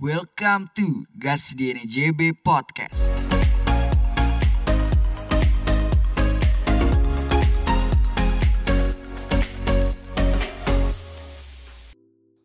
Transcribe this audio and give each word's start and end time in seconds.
Welcome 0.00 0.72
to 0.80 1.04
Gas 1.12 1.52
di 1.52 1.76
NJB 1.76 2.40
Podcast. 2.40 3.04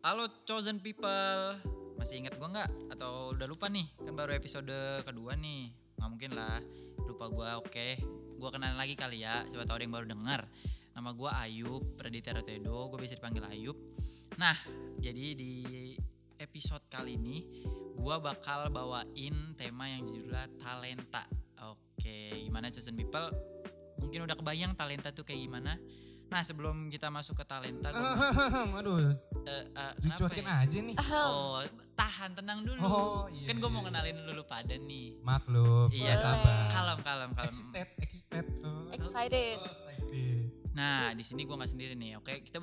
Halo 0.04 0.28
chosen 0.44 0.84
people, 0.84 1.56
masih 1.96 2.20
ingat 2.20 2.36
gua 2.36 2.52
nggak? 2.52 2.92
Atau 2.92 3.32
udah 3.32 3.48
lupa 3.48 3.72
nih? 3.72 3.88
Kan 4.04 4.12
baru 4.12 4.36
episode 4.36 5.00
kedua 5.08 5.32
nih. 5.40 5.72
Nggak 5.96 6.08
mungkin 6.12 6.30
lah, 6.36 6.60
lupa 7.08 7.32
gua. 7.32 7.56
Oke, 7.56 7.96
gua 8.36 8.52
kenalin 8.52 8.76
lagi 8.76 9.00
kali 9.00 9.24
ya. 9.24 9.48
Coba 9.48 9.64
tahu 9.64 9.80
ada 9.80 9.84
yang 9.88 9.96
baru 9.96 10.06
dengar. 10.12 10.44
Nama 10.92 11.08
gua 11.16 11.40
Ayub 11.40 11.96
Praditya 11.96 12.36
Rotedo. 12.36 12.92
Gue 12.92 13.00
bisa 13.00 13.16
dipanggil 13.16 13.48
Ayub. 13.48 13.80
Nah, 14.36 14.60
jadi 15.00 15.32
di 15.32 15.52
episode 16.38 16.84
kali 16.86 17.16
ini 17.16 17.44
gua 17.96 18.20
bakal 18.20 18.68
bawain 18.68 19.56
tema 19.56 19.88
yang 19.88 20.04
judulnya 20.04 20.46
talenta. 20.56 21.24
Oke, 21.66 22.44
gimana 22.44 22.68
chosen 22.68 22.94
people? 22.94 23.32
Mungkin 23.96 24.28
udah 24.28 24.36
kebayang 24.36 24.76
talenta 24.76 25.10
tuh 25.10 25.24
kayak 25.24 25.40
gimana? 25.42 25.80
Nah, 26.26 26.42
sebelum 26.42 26.90
kita 26.90 27.06
masuk 27.06 27.38
ke 27.38 27.44
talenta, 27.46 27.88
gua 27.90 28.10
Aduh, 28.82 29.14
Eh, 29.46 29.62
eh, 29.62 29.92
kenapa 30.02 30.26
dicuekin 30.26 30.42
ya? 30.42 30.58
aja 30.58 30.78
nih. 30.82 30.96
Oh, 31.14 31.62
tahan, 31.94 32.34
tenang 32.34 32.66
dulu. 32.66 32.80
Oh, 32.82 33.22
iya, 33.30 33.46
kan 33.46 33.62
gue 33.62 33.70
mau 33.70 33.78
iya. 33.78 33.86
kenalin 33.86 34.18
dulu 34.26 34.42
pada 34.42 34.74
nih. 34.74 35.22
Maklum, 35.22 35.86
Iya. 35.94 36.18
sabar. 36.18 36.66
Kalem, 36.74 36.98
kalem, 37.06 37.30
kalem. 37.30 37.46
Excited, 37.54 37.88
excited. 38.02 38.46
Oh, 38.66 38.90
Excited. 38.90 39.58
oh, 39.62 39.70
excited. 39.70 40.50
Nah, 40.74 41.14
di 41.14 41.22
sini 41.22 41.46
gue 41.46 41.54
nggak 41.54 41.70
sendiri 41.70 41.94
nih. 41.94 42.18
Oke, 42.18 42.42
kita 42.42 42.58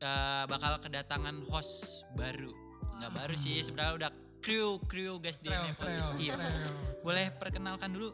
eh, 0.00 0.44
bakal 0.46 0.78
kedatangan 0.78 1.50
host 1.50 2.06
baru. 2.14 2.69
Nggak 3.00 3.12
baru 3.16 3.34
sih, 3.34 3.56
sebenarnya 3.64 3.92
udah 3.96 4.10
kru 4.44 4.76
kru 4.84 5.16
guys 5.24 5.40
di 5.40 5.48
treo, 5.48 5.72
podcast. 5.72 6.20
Iya. 6.20 6.36
Boleh 7.06 7.32
perkenalkan 7.32 7.96
dulu, 7.96 8.12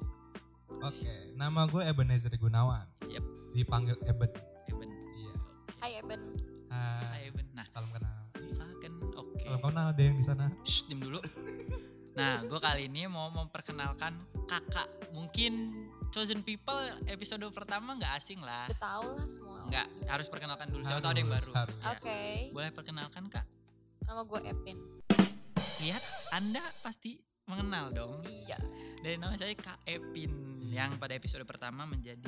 Oke, 0.78 1.34
nama 1.34 1.66
gue 1.66 1.82
Ebenezer 1.82 2.30
Gunawan. 2.38 2.86
Yep. 3.10 3.24
Dipanggil 3.50 3.96
Eben. 4.06 4.30
Eben. 4.70 4.88
Iya. 5.16 5.34
Hai 5.82 5.90
Eben. 5.98 6.22
Hai. 6.70 7.02
Hai 7.02 7.20
Eben. 7.32 7.46
Nah, 7.50 7.66
Salam 7.74 7.90
kenal. 7.90 8.14
misalkan 8.38 8.92
oke. 9.16 9.42
Salam 9.42 9.60
kenal 9.64 9.86
ada 9.90 10.02
yang 10.02 10.16
di 10.20 10.24
sana. 10.26 10.46
Shh, 10.62 10.86
diam 10.86 11.02
dulu. 11.02 11.18
Nah, 12.16 12.40
gue 12.48 12.56
kali 12.56 12.88
ini 12.88 13.04
mau 13.12 13.28
memperkenalkan 13.28 14.16
kakak. 14.48 14.88
Mungkin 15.12 15.84
chosen 16.08 16.40
people 16.40 16.72
episode 17.12 17.44
pertama 17.52 17.92
nggak 18.00 18.08
asing 18.16 18.40
lah. 18.40 18.64
Udah 18.72 18.80
tau 18.80 19.04
lah 19.12 19.26
semua. 19.28 19.60
Nggak, 19.68 19.86
harus 20.08 20.26
perkenalkan 20.32 20.72
dulu. 20.72 20.80
Siapa 20.88 21.04
tahu 21.04 21.12
ada 21.12 21.20
yang 21.20 21.28
baru. 21.28 21.50
Ya. 21.52 21.92
Oke. 21.92 22.20
Boleh 22.56 22.72
perkenalkan 22.72 23.28
kak? 23.28 23.44
Nama 24.06 24.22
gue 24.22 24.40
Epin. 24.44 24.78
Lihat, 25.78 26.02
anda 26.32 26.62
pasti 26.80 27.18
mengenal 27.44 27.90
dong. 27.90 28.22
Iya. 28.22 28.58
Dari 28.98 29.16
nama 29.16 29.34
saya 29.34 29.52
Kak 29.52 29.82
Epin 29.84 30.32
yang 30.64 30.94
pada 30.96 31.12
episode 31.12 31.42
pertama 31.42 31.84
menjadi 31.84 32.26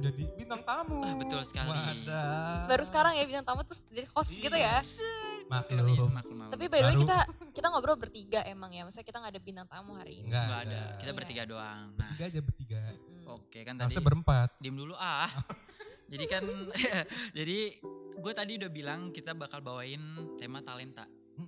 Jadi 0.00 0.26
bintang 0.34 0.62
tamu. 0.62 0.98
Ah, 0.98 1.14
betul 1.14 1.42
sekali. 1.42 1.70
Wadah. 1.70 2.66
Baru 2.66 2.82
sekarang 2.82 3.14
ya 3.14 3.22
bintang 3.22 3.46
tamu 3.46 3.62
terus 3.62 3.86
jadi 3.86 4.10
host 4.10 4.34
gitu 4.34 4.50
ya. 4.50 4.82
Iya, 4.82 5.10
Maklum. 5.46 5.84
maklum, 5.84 6.10
maklum. 6.10 6.38
Tapi 6.50 6.64
by 6.66 6.80
the 6.80 6.88
way 6.88 6.94
Baru. 6.96 7.02
kita 7.04 7.18
kita 7.52 7.66
ngobrol 7.70 7.94
bertiga 7.96 8.40
emang 8.44 8.70
ya. 8.72 8.82
Maksudnya 8.82 9.06
kita 9.06 9.18
nggak 9.20 9.30
ada 9.30 9.42
bintang 9.42 9.66
tamu 9.68 9.94
hari 9.94 10.18
ini. 10.18 10.26
Enggak 10.26 10.42
nggak 10.42 10.60
ada. 10.66 10.80
Kita 10.96 11.06
Iya. 11.06 11.18
bertiga 11.22 11.42
doang. 11.46 11.86
Nah, 11.94 12.08
Bertiga 12.08 12.24
aja 12.26 12.40
bertiga. 12.42 12.80
Mm-mm. 12.82 13.24
oke 13.30 13.58
kan 13.60 13.72
tadi. 13.76 13.84
Harusnya 13.86 14.02
berempat. 14.02 14.48
Diem 14.58 14.74
dulu 14.74 14.94
ah. 14.98 15.30
jadi 16.10 16.24
kan, 16.26 16.42
jadi 17.38 17.58
gue 18.22 18.32
tadi 18.32 18.52
udah 18.54 18.70
bilang 18.70 19.10
kita 19.10 19.34
bakal 19.34 19.58
bawain 19.58 20.00
tema 20.36 20.62
talenta. 20.62 21.04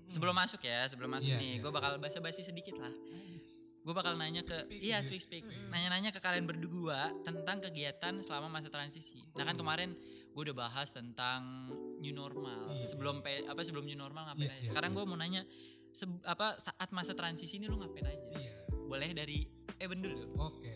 Sebelum 0.08 0.34
masuk 0.34 0.58
ya, 0.61 0.89
sebelum 0.89 1.12
masuk 1.12 1.31
Iya, 1.31 1.39
nih, 1.39 1.53
iya. 1.55 1.62
gue 1.62 1.70
bakal 1.70 1.92
basa-basi 1.97 2.41
sedikit 2.41 2.75
lah. 2.77 2.91
Nice. 2.91 3.77
Gue 3.78 3.92
bakal 3.92 4.16
nanya 4.16 4.41
ke, 4.41 4.56
Speak, 4.56 4.81
iya 4.81 4.98
speak 4.98 5.20
speak, 5.20 5.44
nanya-nanya 5.69 6.08
ke 6.08 6.19
kalian 6.19 6.48
berdua 6.48 7.12
tentang 7.20 7.61
kegiatan 7.61 8.16
selama 8.19 8.48
masa 8.50 8.72
transisi. 8.72 9.20
Nah 9.31 9.44
kan 9.44 9.54
kemarin 9.54 9.93
gue 10.26 10.43
udah 10.43 10.56
bahas 10.59 10.88
tentang 10.88 11.69
new 12.00 12.10
normal. 12.10 12.72
Iya. 12.72 12.91
Sebelum 12.91 13.21
apa 13.21 13.60
sebelum 13.60 13.84
new 13.84 13.94
normal 13.94 14.32
ngapain 14.32 14.48
Iya, 14.48 14.56
aja. 14.56 14.62
iya, 14.65 14.69
Sekarang 14.72 14.91
iya. 14.91 14.97
gue 14.97 15.04
mau 15.04 15.19
nanya, 15.21 15.43
se- 15.93 16.22
apa 16.25 16.56
saat 16.56 16.88
masa 16.91 17.12
transisi 17.12 17.60
ini 17.60 17.69
lu 17.69 17.77
ngapain 17.77 18.09
aja? 18.09 18.25
Iya. 18.34 18.53
Boleh 18.88 19.12
dari 19.12 19.47
Eben 19.75 20.00
dulu. 20.00 20.32
Oke. 20.41 20.71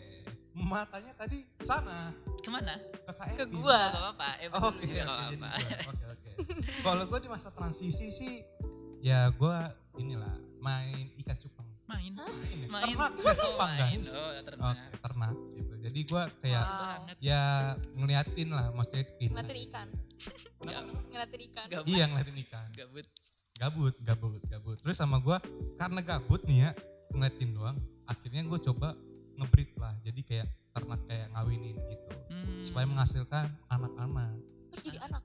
Matanya 0.51 1.13
tadi 1.15 1.45
sana 1.59 2.11
Ke 2.39 2.49
mana? 2.49 2.75
ke 2.77 3.11
KFC. 3.11 3.35
Ke 3.35 3.45
gua. 3.49 3.79
Gak 3.79 4.01
apa-apa. 4.15 4.29
Oke, 4.29 4.45
dulu 4.47 4.57
juga 4.57 4.67
oke, 4.67 4.81
gak 4.81 5.17
jadi 5.23 5.35
apa-apa. 5.37 5.47
gua. 5.47 5.89
Oke, 5.89 6.05
oke. 6.07 6.29
Kalau 6.81 7.03
gue 7.05 7.19
di 7.19 7.29
masa 7.29 7.49
transisi 7.49 8.07
sih, 8.09 8.33
ya 8.99 9.27
gue 9.29 9.57
inilah 9.97 10.33
main 10.57 11.11
ikan 11.17 11.37
cupang. 11.37 11.67
Main. 11.85 12.11
Hah? 12.15 12.29
Main, 12.31 12.57
ya? 12.59 12.67
Main. 12.67 12.83
ternak 12.85 13.11
ikan 13.11 13.27
Oh, 13.27 13.35
cupang 13.43 13.71
main. 13.71 13.81
guys. 13.97 14.11
Oh, 14.13 14.23
Oke, 14.25 14.41
ternak. 14.45 14.75
ternak 14.95 15.35
gitu. 15.53 15.73
Jadi 15.79 15.99
gue 16.05 16.23
kayak 16.39 16.63
Wow. 16.63 16.99
Ya 17.19 17.41
ngeliatin 17.93 18.49
lah, 18.49 18.65
maksudnya 18.71 19.05
pin. 19.15 19.29
Ngeliatin 19.29 19.57
ikan. 19.65 19.87
Ngeliatin 20.59 21.41
ikan. 21.49 21.65
gabut. 21.67 21.87
Iya 21.87 22.03
ngeliatin 22.05 22.37
ikan. 22.43 22.65
Gabut. 22.73 23.05
Gabut, 23.55 23.95
gabut, 23.99 24.41
gabut. 24.45 24.77
Terus 24.79 24.95
sama 24.95 25.19
gue 25.19 25.37
karena 25.75 25.99
gabut 25.99 26.41
nih 26.43 26.57
ya 26.61 26.71
ngeliatin 27.11 27.49
doang. 27.51 27.77
Akhirnya 28.05 28.41
gue 28.41 28.59
coba 28.63 28.95
ngebreed 29.39 29.71
lah. 29.75 29.95
Jadi 30.01 30.21
kayak 30.21 30.45
ternak 30.69 31.01
kayak 31.05 31.27
ngawinin 31.31 31.75
gitu. 31.79 32.07
Hmm. 32.27 32.59
Supaya 32.61 32.85
menghasilkan 32.85 33.45
anak-anak. 33.67 34.35
Terus 34.69 34.83
jadi 34.85 34.99
anak. 35.01 35.23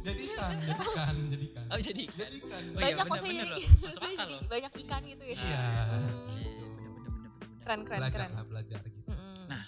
Jadi 0.00 0.22
ikan, 0.32 0.56
jadi 0.56 0.80
ikan, 0.80 1.14
jadi 1.28 1.44
ikan. 1.52 1.66
Oh 1.68 1.76
jadi. 1.78 2.04
Jadi 2.08 2.36
ikan. 2.40 2.62
Oh 2.64 2.80
iya, 2.80 2.80
banyak 2.80 2.96
bener, 2.96 3.10
maksudnya 3.12 3.34
bener 3.34 3.44
jadi, 3.44 3.64
maksudnya 3.84 4.14
jadi 4.16 4.36
banyak 4.48 4.72
ikan 4.80 5.00
gitu 5.04 5.24
ya. 5.24 5.36
Iya. 5.36 5.60
Hmm. 5.60 6.00
Iya, 6.00 6.40
gitu. 6.40 6.64
bener, 6.64 6.90
bener, 6.96 7.00
bener, 7.04 7.30
bener. 7.36 7.60
Keren 7.60 7.80
keren 7.84 8.00
belajar 8.00 8.16
keren. 8.16 8.30
lah 8.32 8.44
belajar 8.48 8.80
gitu. 8.82 9.08
Mm-mm. 9.10 9.38
Nah, 9.46 9.64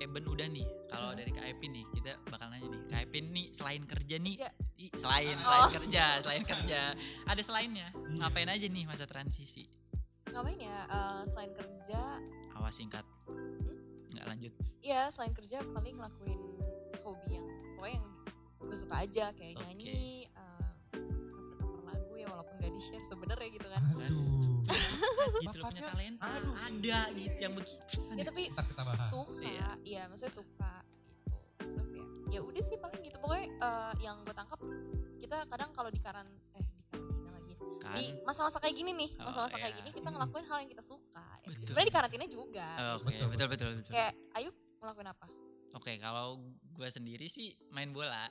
Eben 0.00 0.24
udah 0.26 0.48
nih. 0.48 0.66
Kalau 0.88 1.08
Hmm. 1.08 1.16
dari 1.16 1.30
Kak 1.30 1.46
Epin 1.46 1.70
nih, 1.70 1.84
kita 1.94 2.12
bakal 2.26 2.46
nanya 2.50 2.66
nih. 2.68 2.80
Kak 2.88 3.00
Epin 3.06 3.24
nih 3.30 3.46
selain 3.52 3.82
kerja 3.84 4.16
nih, 4.18 4.34
Kerja. 4.34 4.50
selain 4.98 5.36
Oh. 5.36 5.44
selain 5.44 5.70
kerja, 5.72 6.04
selain 6.18 6.42
kerja, 6.42 6.80
ada 7.22 7.42
selainnya. 7.44 7.88
Iya. 7.94 8.16
Ngapain 8.18 8.48
aja 8.48 8.66
nih 8.66 8.84
masa 8.84 9.04
transisi? 9.06 9.68
Ngapain 10.32 10.58
ya? 10.58 10.78
Eh, 10.84 11.22
selain 11.28 11.52
kerja, 11.52 12.00
Awas 12.52 12.74
singkat. 12.74 13.04
Hmm? 13.26 13.76
Nggak 14.10 14.26
lanjut. 14.26 14.52
ya 14.82 15.08
selain 15.08 15.32
kerja 15.32 15.62
paling 15.70 15.94
ngelakuin 15.94 16.40
hobi 17.00 17.28
yang 17.32 17.46
pokoknya 17.74 17.96
yang 17.96 18.06
gue 18.60 18.76
suka 18.76 18.94
aja 18.98 19.24
kayak 19.32 19.54
Oke. 19.54 19.62
nyanyi, 19.64 20.02
eh, 20.26 20.70
lagu 21.82 22.12
ya 22.14 22.26
walaupun 22.26 22.54
gak 22.58 22.70
di 22.70 22.80
share 22.80 23.04
sebenernya 23.04 23.48
gitu 23.48 23.66
kan. 23.66 23.82
Aduh. 23.90 24.30
gitu 25.40 25.56
lo 25.56 25.64
punya 25.66 25.82
talenta. 25.84 26.26
aduh. 26.28 26.54
Ada 26.60 26.98
gitu 27.12 27.36
yang 27.36 27.52
begitu. 27.52 27.98
Ya 28.12 28.24
tapi 28.24 28.42
Ntar 28.48 28.64
kita 28.64 28.82
bahas. 28.84 29.06
suka, 29.06 29.42
Iya. 29.44 29.68
iya 29.82 30.02
maksudnya 30.06 30.34
suka 30.34 30.72
gitu. 31.18 31.36
Terus 31.58 31.90
ya, 31.92 32.04
ya 32.28 32.40
udah 32.42 32.62
sih 32.62 32.76
paling 32.78 33.00
gitu. 33.02 33.16
Pokoknya 33.18 33.46
eh, 33.50 33.92
yang 34.00 34.16
gue 34.22 34.32
tangkap 34.32 34.60
kita 35.18 35.36
kadang 35.46 35.70
kalau 35.72 35.88
di 35.88 35.98
karan 35.98 36.26
di 36.26 36.51
karantina 36.51 36.51
Kan. 37.92 37.98
di 37.98 38.06
masa-masa 38.22 38.56
kayak 38.56 38.74
gini 38.74 38.90
nih, 38.92 39.10
Oh, 39.14 39.24
masa-masa 39.24 39.56
kayak 39.56 39.70
iya. 39.70 39.78
gini 39.78 39.90
kita 39.92 40.08
ngelakuin 40.08 40.44
hal 40.44 40.58
yang 40.58 40.70
kita 40.70 40.80
suka. 40.82 41.20
Ya, 41.20 41.46
Betul. 41.46 41.62
Sebenarnya 41.62 41.86
di 41.86 41.94
karantina 41.94 42.26
juga. 42.26 42.66
Oke, 42.94 43.04
Betul, 43.04 43.26
betul 43.28 43.46
betul 43.48 43.68
betul. 43.78 43.92
Kayak 43.92 44.12
Ayub 44.34 44.54
ngelakuin 44.78 45.08
apa? 45.08 45.26
Oke, 45.72 45.92
kalau 45.96 46.26
gue 46.70 46.88
sendiri 46.88 47.26
sih 47.26 47.52
main 47.68 47.90
bola. 47.90 48.28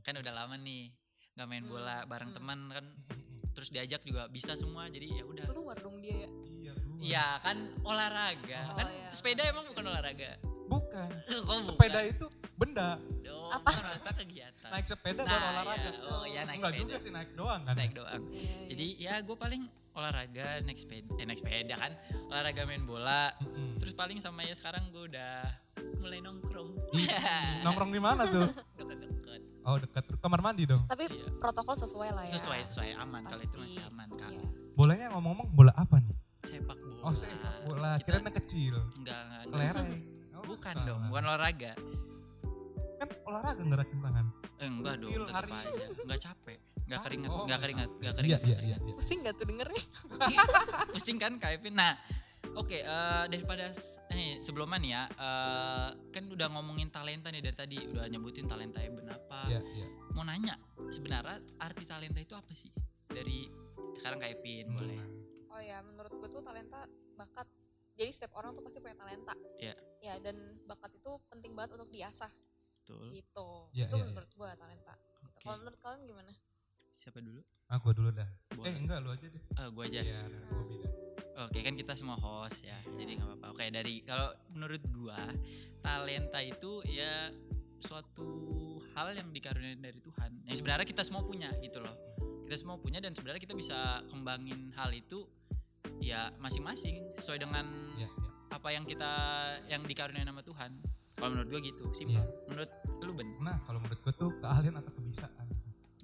Kan 0.00 0.14
udah 0.14 0.32
lama 0.34 0.54
nih 0.54 0.92
nggak 1.32 1.46
main 1.46 1.62
Hmm, 1.62 1.70
bola 1.70 1.96
bareng 2.04 2.30
hmm. 2.30 2.36
teman 2.36 2.58
kan 2.68 2.84
terus 3.52 3.68
diajak 3.68 4.02
juga 4.02 4.26
bisa 4.26 4.54
semua 4.54 4.86
jadi 4.86 5.06
ya 5.12 5.24
udah 5.24 5.44
Keluar 5.46 5.76
dong 5.76 5.98
dia 5.98 6.24
ya. 6.24 6.30
Iya. 6.48 6.72
Iya 6.98 7.26
kan 7.40 7.56
olahraga 7.82 8.60
Oh, 8.66 8.76
kan 8.76 8.86
iya. 8.88 9.10
sepeda 9.10 9.42
emang 9.44 9.66
bukan 9.66 9.84
olahraga 9.84 10.34
Bukan. 10.66 11.08
Kok 11.24 11.42
bukan? 11.42 11.60
Sepeda 11.64 12.00
itu 12.04 12.26
benda. 12.58 12.98
Oh, 13.24 13.48
Apa? 13.50 13.70
rasa 13.88 14.10
kegiatan 14.12 14.68
Naik 14.68 14.84
sepeda 14.84 15.22
Nah, 15.22 15.30
baru 15.30 15.44
olahraga. 15.48 15.80
ya. 15.80 15.92
oh 16.04 16.24
ya 16.26 16.40
naik 16.42 16.58
Enggak 16.58 16.72
sepeda 16.72 16.82
juga 16.84 16.96
sih 16.98 17.10
naik 17.10 17.30
doang 17.32 17.60
kan. 17.62 17.74
naik 17.74 17.92
doang 17.94 18.22
Iya, 18.28 18.42
iya. 18.42 18.66
jadi 18.68 18.86
ya 18.98 19.14
gue 19.20 19.36
paling 19.38 19.62
olahraga 19.90 20.48
naik 20.60 20.76
sepeda 20.76 21.10
eh 21.14 21.24
naik 21.24 21.38
sepeda 21.38 21.74
kan 21.74 21.92
olahraga 22.26 22.62
main 22.64 22.84
bola 22.84 23.32
Mm-mm. 23.38 23.78
terus 23.78 23.90
paling 23.92 24.18
sama 24.18 24.42
ya 24.42 24.52
sekarang 24.52 24.90
gue 24.90 25.08
udah 25.08 25.48
mulai 25.96 26.18
nongkrong 26.18 26.70
Nongkrong 27.64 27.88
di 27.88 27.98
mana 27.98 28.26
tuh? 28.26 28.52
deket-deket 28.74 29.40
Oh 29.62 29.76
dekat 29.76 30.04
kamar 30.18 30.40
mandi 30.40 30.64
dong. 30.64 30.80
Tapi 30.84 31.04
Iya. 31.06 31.28
protokol 31.36 31.72
sesuai 31.74 32.10
lah 32.10 32.24
ya. 32.24 32.32
sesuai 32.34 32.60
sesuai 32.64 32.90
aman 32.98 33.20
kalau 33.22 33.40
itu 33.40 33.56
masih 33.56 33.82
aman 33.86 34.08
kan 34.12 34.30
Iya. 34.30 34.44
Bolanya 34.74 35.06
ngomong-ngomong 35.12 35.48
bola 35.50 35.72
apa 35.72 35.96
nih? 35.98 36.16
sepak 36.42 36.76
bola 36.76 37.00
Oh 37.02 37.12
sepak 37.12 37.54
bola. 37.64 37.90
Kita- 37.96 38.04
Kira 38.04 38.16
anak 38.20 38.34
kecil. 38.36 38.74
enggak 38.94 39.18
enggak. 39.22 39.42
Kelereng. 39.48 39.90
Oh, 40.30 40.46
bukan 40.46 40.70
salah. 40.70 40.86
dong 40.86 41.02
bukan 41.10 41.24
olahraga 41.24 41.72
Kan 42.98 43.08
olahraga 43.24 43.62
ngerakin 43.62 43.98
tangan. 44.02 44.26
Eh, 44.58 44.66
enggak 44.66 44.94
dong 44.98 45.10
tetap 45.14 45.34
hari 45.38 45.50
aja. 45.54 45.86
enggak 46.02 46.20
capek. 46.20 46.58
Enggak 46.88 47.00
keringat 47.04 47.28
oh, 47.30 47.44
enggak 47.44 47.60
keringat 47.60 47.90
enggak 48.00 48.12
Iya 48.16 48.18
keringat 48.18 48.40
iya 48.48 48.58
iya. 48.64 48.76
iya. 48.80 48.94
Pusing 48.96 49.18
gak 49.20 49.34
tuh 49.36 49.46
dengernya? 49.46 49.82
pusing 50.96 51.16
kan 51.20 51.32
Kak 51.36 51.50
Evin 51.60 51.74
nah 51.76 51.92
oke 52.56 52.78
eh, 52.80 53.24
daripada 53.28 53.70
nih 54.08 54.40
sebelumnya 54.40 54.78
nih 54.80 54.90
ya 54.96 55.02
eh, 55.12 55.88
kan 56.10 56.24
udah 56.32 56.48
ngomongin 56.48 56.88
talenta 56.88 57.28
nih 57.28 57.44
dari 57.44 57.56
tadi. 57.56 57.78
Udah 57.86 58.08
nyebutin 58.08 58.48
talenta 58.48 58.80
Eben 58.80 59.04
apa 59.04 59.46
Iya 59.52 59.60
iya. 59.62 59.86
mau 60.16 60.24
nanya 60.24 60.56
sebenarnya 60.88 61.44
arti 61.60 61.84
talenta 61.84 62.18
itu 62.18 62.32
apa 62.34 62.50
sih? 62.56 62.72
Dari 63.12 63.46
sekarang 64.00 64.18
kayak 64.18 64.40
Pin 64.40 64.66
Hmm, 64.72 64.78
boleh. 64.80 64.98
Oh 65.52 65.60
ya 65.60 65.78
menurut 65.84 66.12
gue 66.16 66.28
tuh 66.32 66.40
talenta 66.40 66.82
bakat. 67.20 67.46
Jadi 67.98 68.10
setiap 68.14 68.32
orang 68.38 68.54
tuh 68.56 68.62
pasti 68.64 68.78
punya 68.80 68.96
talenta. 68.96 69.34
Iya. 69.60 69.74
ya 69.98 70.14
dan 70.22 70.38
bakat 70.62 70.94
itu 70.94 71.10
penting 71.26 71.58
banget 71.58 71.74
untuk 71.74 71.90
diasah 71.90 72.30
betul 72.88 73.04
gitu 73.12 73.48
Iya, 73.70 73.84
itu 73.84 73.92
iya, 73.92 74.00
iya. 74.00 74.08
menurut 74.08 74.32
gue 74.32 74.48
talenta 74.56 74.94
gitu. 74.96 75.20
Oke. 75.28 75.42
kalau 75.44 75.56
menurut 75.60 75.78
kalian 75.78 76.00
gimana 76.06 76.32
siapa 76.90 77.18
dulu 77.20 77.42
Ah, 77.68 77.76
gua 77.76 77.92
dulu 77.92 78.08
dah. 78.08 78.24
Eh, 78.24 78.56
boleh 78.56 78.74
enggak 78.80 78.98
lu 79.04 79.12
aja 79.12 79.26
deh. 79.28 79.42
Eh, 79.44 79.68
gua 79.68 79.84
aja 79.84 80.00
Iya, 80.00 80.24
nah, 80.24 80.40
gua 80.40 80.62
beda. 80.64 80.88
Oke 81.44 81.58
kan 81.60 81.74
kita 81.76 81.92
semua 81.92 82.16
host 82.16 82.64
ya, 82.64 82.80
jadi 82.88 83.12
nggak 83.14 83.28
apa-apa. 83.28 83.46
Oke 83.52 83.64
dari 83.68 83.94
kalau 84.02 84.32
menurut 84.48 84.80
gua 84.88 85.20
talenta 85.78 86.40
itu 86.40 86.80
ya 86.82 87.28
suatu 87.78 88.26
hal 88.90 89.12
yang 89.12 89.28
dikaruniai 89.30 89.76
dari 89.76 90.00
Tuhan. 90.00 90.48
Yang 90.48 90.56
sebenarnya 90.58 90.82
kita 90.84 91.04
semua 91.04 91.22
punya 91.22 91.52
gitu 91.60 91.78
loh. 91.78 91.92
Kita 92.42 92.56
semua 92.56 92.80
punya 92.80 92.98
dan 92.98 93.12
sebenarnya 93.12 93.38
kita 93.38 93.52
bisa 93.52 94.00
kembangin 94.08 94.72
hal 94.72 94.88
itu 94.90 95.28
ya 96.00 96.32
masing-masing 96.40 97.04
sesuai 97.14 97.36
dengan 97.38 97.68
Iya, 97.94 98.08
iya. 98.08 98.28
apa 98.48 98.68
yang 98.72 98.88
kita 98.88 99.12
yang 99.68 99.84
dikaruniai 99.84 100.24
nama 100.24 100.40
Tuhan. 100.40 100.72
Kalau 101.18 101.30
menurut 101.30 101.48
gua 101.48 101.60
gitu, 101.60 101.84
simpel. 101.92 102.14
Iya. 102.14 102.24
Menurut 102.46 102.70
lu 103.00 103.12
Ben? 103.12 103.28
Nah, 103.38 103.56
kalau 103.62 103.78
menurut 103.78 104.00
gua 104.00 104.12
tuh 104.12 104.30
keahlian 104.38 104.74
atau 104.74 104.92
kebiasaan. 104.92 105.46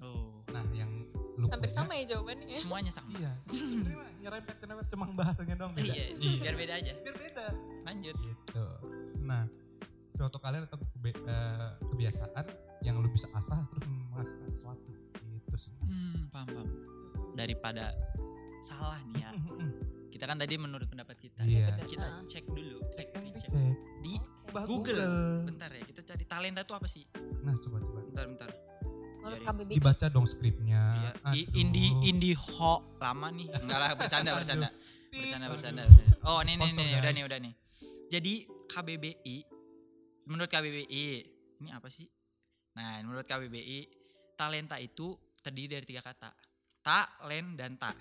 Oh, 0.01 0.43
Nah, 0.47 0.63
yang 0.71 0.91
lu 1.35 1.47
hampir 1.47 1.67
punya- 1.67 1.75
sama 1.77 1.93
ya 1.93 2.03
jawabannya 2.09 2.47
ya 2.47 2.57
semuanya 2.57 2.91
sama. 2.91 3.07
Iya. 3.11 3.31
Sebenarnya 3.49 4.07
nyerempet 4.17 4.55
nyerempet 4.57 4.87
cuma 4.89 5.05
bahasanya 5.09 5.55
doang 5.55 5.73
beda. 5.73 5.87
Iya, 5.89 6.05
biar 6.37 6.55
beda 6.55 6.73
aja. 6.75 6.91
Biar 6.97 7.15
beda. 7.17 7.45
Lanjut. 7.83 8.15
Gitu. 8.17 8.65
Nah, 9.21 9.43
suatu 10.13 10.37
kalian 10.37 10.63
atau 10.63 10.77
kebe- 10.93 11.15
eh, 11.17 11.69
kebiasaan 11.85 12.45
yang 12.81 12.99
lu 12.99 13.07
bisa 13.07 13.27
asah 13.33 13.63
terus 13.65 13.83
menghasilkan 13.83 14.49
sesuatu. 14.49 14.91
Gitu 15.17 15.57
sih. 15.61 15.75
Hmm, 15.81 16.27
paham 16.29 16.47
paham. 16.49 16.67
Daripada 17.33 17.91
salah 18.61 18.99
nih 19.05 19.21
ya. 19.21 19.31
Kita 20.07 20.23
kan 20.25 20.37
tadi 20.37 20.55
menurut 20.55 20.87
pendapat 20.87 21.19
kita. 21.19 21.43
Iya. 21.43 21.67
Bener. 21.69 21.83
Kita 21.85 22.05
Ah. 22.05 22.23
cek 22.25 22.45
dulu, 22.47 22.79
cek, 22.89 23.07
Cek, 23.11 23.51
cek. 23.51 23.75
di 24.01 24.15
Oke. 24.63 24.69
Google. 24.69 25.03
Bentar 25.43 25.69
ya, 25.73 25.83
kita 25.83 26.01
cari 26.07 26.23
talenta 26.23 26.61
itu 26.63 26.73
apa 26.77 26.87
sih? 26.87 27.03
Nah, 27.43 27.55
coba 27.59 27.77
coba. 27.83 27.99
Bentar, 28.07 28.25
bentar. 28.31 28.49
menurut 29.25 29.73
Dibaca 29.73 30.05
dong 30.13 30.29
skripnya. 30.29 31.11
Iya, 31.33 31.49
indie 31.57 31.89
indie 32.05 32.37
ho 32.37 32.93
lama 33.01 33.33
nih. 33.33 33.49
Enggak 33.57 33.79
lah, 33.81 33.89
bercanda, 33.97 34.37
bercanda. 34.37 34.69
Bercanda, 35.09 35.45
bercanda. 35.49 35.83
Oh, 36.29 36.45
nih 36.45 36.61
nih 36.61 36.69
nih, 36.77 36.93
udah 36.93 37.01
guys. 37.01 37.15
nih, 37.17 37.23
udah 37.25 37.39
nih. 37.41 37.53
Jadi 38.05 38.33
KBBI 38.69 39.37
menurut 40.29 40.49
KBBI 40.49 41.05
ini 41.61 41.69
apa 41.73 41.89
sih? 41.89 42.05
Nah, 42.77 43.01
menurut 43.01 43.25
KBBI 43.25 43.79
talenta 44.37 44.77
itu 44.77 45.17
terdiri 45.41 45.81
dari 45.81 45.85
tiga 45.89 46.05
kata. 46.05 46.29
Talent 46.85 47.57
dan 47.57 47.81
ta 47.81 47.97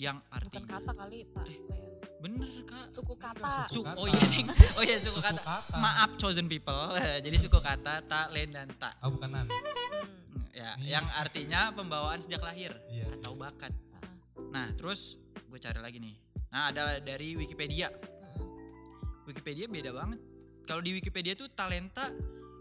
yang 0.00 0.16
bukan 0.24 0.40
artinya 0.40 0.80
kata 0.80 0.92
kali 0.96 1.18
talent 1.36 2.01
bener 2.22 2.46
kak 2.62 2.86
suku 2.86 3.14
kata 3.14 3.66
suku 3.66 3.74
Su- 3.74 3.84
kata. 3.84 3.98
oh 3.98 4.06
iya 4.06 4.22
ding 4.30 4.46
oh 4.78 4.82
iya 4.82 4.96
suku, 4.96 5.18
Suku 5.18 5.20
kata. 5.20 5.42
kata. 5.42 5.74
maaf 5.76 6.10
chosen 6.14 6.46
people 6.46 6.94
jadi 7.24 7.36
suku 7.36 7.58
kata 7.58 8.06
talent 8.06 8.50
dan 8.52 8.68
ta 8.78 8.94
Ah, 8.96 9.10
bukan 9.10 9.28
nan. 9.28 9.46
Hmm, 9.50 10.46
ya 10.52 10.78
Iya. 10.78 10.98
yang 10.98 11.06
artinya 11.12 11.60
pembawaan 11.70 12.18
sejak 12.18 12.40
lahir 12.40 12.70
Iya. 12.88 13.10
atau 13.18 13.34
bakat 13.34 13.74
ah, 13.92 14.06
nah 14.48 14.66
terus 14.72 15.18
gue 15.44 15.58
cari 15.58 15.78
lagi 15.78 15.98
nih 15.98 16.14
nah 16.48 16.70
ada 16.70 16.96
dari 16.98 17.34
Wikipedia 17.34 17.90
Wikipedia 19.24 19.66
beda 19.66 19.90
banget 19.90 20.20
kalau 20.62 20.78
di 20.78 20.92
Wikipedia 20.92 21.34
tuh 21.34 21.50
talenta 21.50 22.10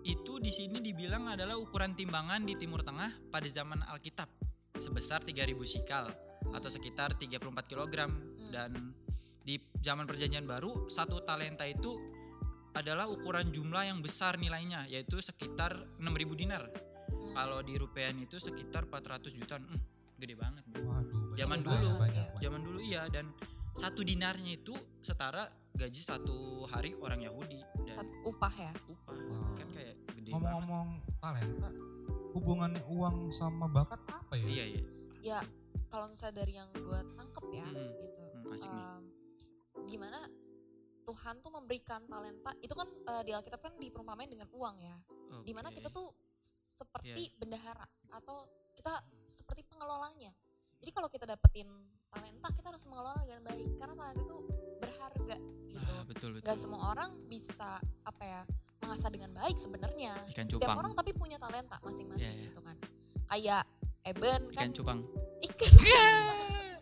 itu 0.01 0.41
di 0.41 0.49
sini 0.49 0.81
dibilang 0.81 1.29
adalah 1.29 1.53
ukuran 1.53 1.93
timbangan 1.93 2.41
di 2.41 2.57
Timur 2.57 2.81
Tengah 2.81 3.29
pada 3.29 3.45
zaman 3.45 3.85
Alkitab 3.85 4.25
sebesar 4.75 5.21
3000 5.21 5.53
sikal 5.63 6.09
atau 6.49 6.67
sekitar 6.67 7.13
34 7.13 7.37
kg 7.69 8.09
dan 8.49 8.73
di 9.41 9.55
zaman 9.75 10.05
perjanjian 10.05 10.43
baru 10.43 10.85
satu 10.87 11.21
talenta 11.21 11.65
itu 11.65 11.97
adalah 12.71 13.05
ukuran 13.05 13.49
jumlah 13.49 13.83
yang 13.83 13.99
besar 13.99 14.35
nilainya 14.35 14.87
yaitu 14.87 15.19
sekitar 15.19 15.75
6000 15.97 16.07
dinar 16.37 16.63
kalau 17.33 17.59
di 17.59 17.75
rupiah 17.75 18.09
itu 18.09 18.37
sekitar 18.37 18.85
400 18.85 19.33
jutaan 19.33 19.63
Hmm, 19.63 19.81
gede 20.17 20.35
banget 20.35 20.63
bro. 20.65 20.85
Waduh, 20.85 21.33
Zaman 21.33 21.59
banyak, 21.59 21.65
dulu. 21.65 21.89
banyak, 21.91 21.97
banyak. 21.99 22.27
zaman 22.39 22.61
dulu 22.61 22.79
iya 22.79 23.03
dan 23.07 23.25
satu 23.73 24.01
dinarnya 24.01 24.55
itu 24.55 24.73
setara 24.99 25.47
gaji 25.71 25.99
satu 25.99 26.37
hari 26.65 26.93
orang 26.93 27.21
Yahudi 27.21 27.57
dan 27.83 27.95
Satu 27.97 28.15
upah 28.25 28.53
ya 28.53 28.71
upah 28.85 29.15
Wow. 29.17 29.55
kan 29.55 29.67
kayak 29.71 29.95
gede 30.09 30.29
banget 30.29 30.31
Ngomong-ngomong 30.31 30.87
talenta, 31.17 31.69
hubungannya 32.31 32.81
uang 32.85 33.17
sama 33.29 33.65
bakat 33.65 33.99
apa 34.05 34.33
ya? 34.35 34.45
iya 34.45 34.65
iya 34.69 34.83
ya 35.21 35.39
kalau 35.87 36.07
misalnya 36.07 36.35
dari 36.37 36.53
yang 36.53 36.69
gue 36.71 36.99
tangkep 37.13 37.45
ya 37.51 37.67
Hmm. 37.67 37.91
gitu 37.97 38.21
Hmm, 38.21 38.53
asik 38.53 38.69
nih 38.69 38.85
gimana 39.85 40.19
Tuhan 41.01 41.41
tuh 41.41 41.49
memberikan 41.49 42.05
talenta 42.05 42.51
itu 42.59 42.71
kan 42.71 42.85
eh, 42.85 43.23
di 43.23 43.31
Alkitab 43.31 43.59
kan 43.59 43.73
diperumpamain 43.75 44.29
dengan 44.29 44.47
uang 44.51 44.75
ya 44.77 44.97
di 45.41 45.51
mana 45.51 45.69
Oke. 45.69 45.79
kita 45.79 45.89
tuh 45.89 46.11
seperti 46.75 47.09
Iya. 47.25 47.37
bendahara 47.37 47.85
atau 48.11 48.45
kita 48.73 48.93
seperti 49.27 49.63
pengelolanya 49.65 50.29
jadi 50.77 50.91
kalau 50.91 51.07
kita 51.07 51.25
dapetin 51.25 51.67
talenta 52.09 52.47
kita 52.51 52.67
harus 52.67 52.83
mengelola 52.85 53.21
dengan 53.23 53.41
baik 53.45 53.69
karena 53.75 53.93
talenta 53.95 54.21
itu 54.21 54.37
berharga 54.77 55.35
gitu 55.67 55.79
Ah, 55.81 56.03
betul 56.03 56.29
betul 56.33 56.45
Gak 56.45 56.57
semua 56.59 56.81
orang 56.91 57.11
bisa 57.25 57.77
apa 58.03 58.23
ya 58.23 58.41
mengasah 58.79 59.09
dengan 59.09 59.31
baik 59.33 59.55
sebenarnya 59.55 60.13
ikan 60.31 60.45
setiap 60.45 60.67
cupang 60.67 60.77
orang 60.79 60.93
tapi 60.93 61.11
punya 61.11 61.37
talenta 61.37 61.77
masing-masing 61.81 62.27
Iya, 62.27 62.37
iya. 62.37 62.47
gitu 62.49 62.59
kan 62.61 62.75
kayak 63.27 63.63
Eben 64.01 64.41
kan 64.49 64.51
ikan 64.57 64.71
cupang 64.73 64.99
ikan 65.41 65.71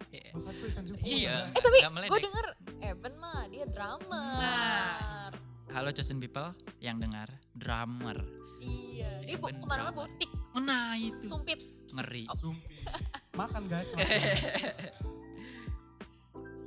Iya. 0.10 0.32
Bakat 0.34 0.56
gue 0.58 0.70
ikan 0.72 0.84
cupang. 0.84 1.06
Iya. 1.06 1.36
kan? 1.38 1.54
eh 1.54 1.62
tapi 1.62 1.78
gue 2.08 2.20
denger 2.20 2.46
Eben 2.82 3.14
mah 3.18 3.46
dia 3.48 3.66
drummer 3.66 4.40
Nah. 4.40 5.30
halo 5.70 5.92
chosen 5.92 6.18
people 6.18 6.50
yang 6.80 6.98
dengar 6.98 7.28
drummer 7.54 8.18
iya 8.60 9.22
dia 9.22 9.36
bu- 9.36 9.48
Eben 9.48 9.60
ke 9.60 9.68
mana-mana 9.68 9.94
bawa 9.94 10.08
stick 10.08 10.32
nah 10.58 10.94
itu 10.94 11.14
sumpit 11.24 11.60
ngeri 11.90 12.26
Sumpih. 12.34 12.78
Makan 13.32 13.64
guys. 13.66 13.88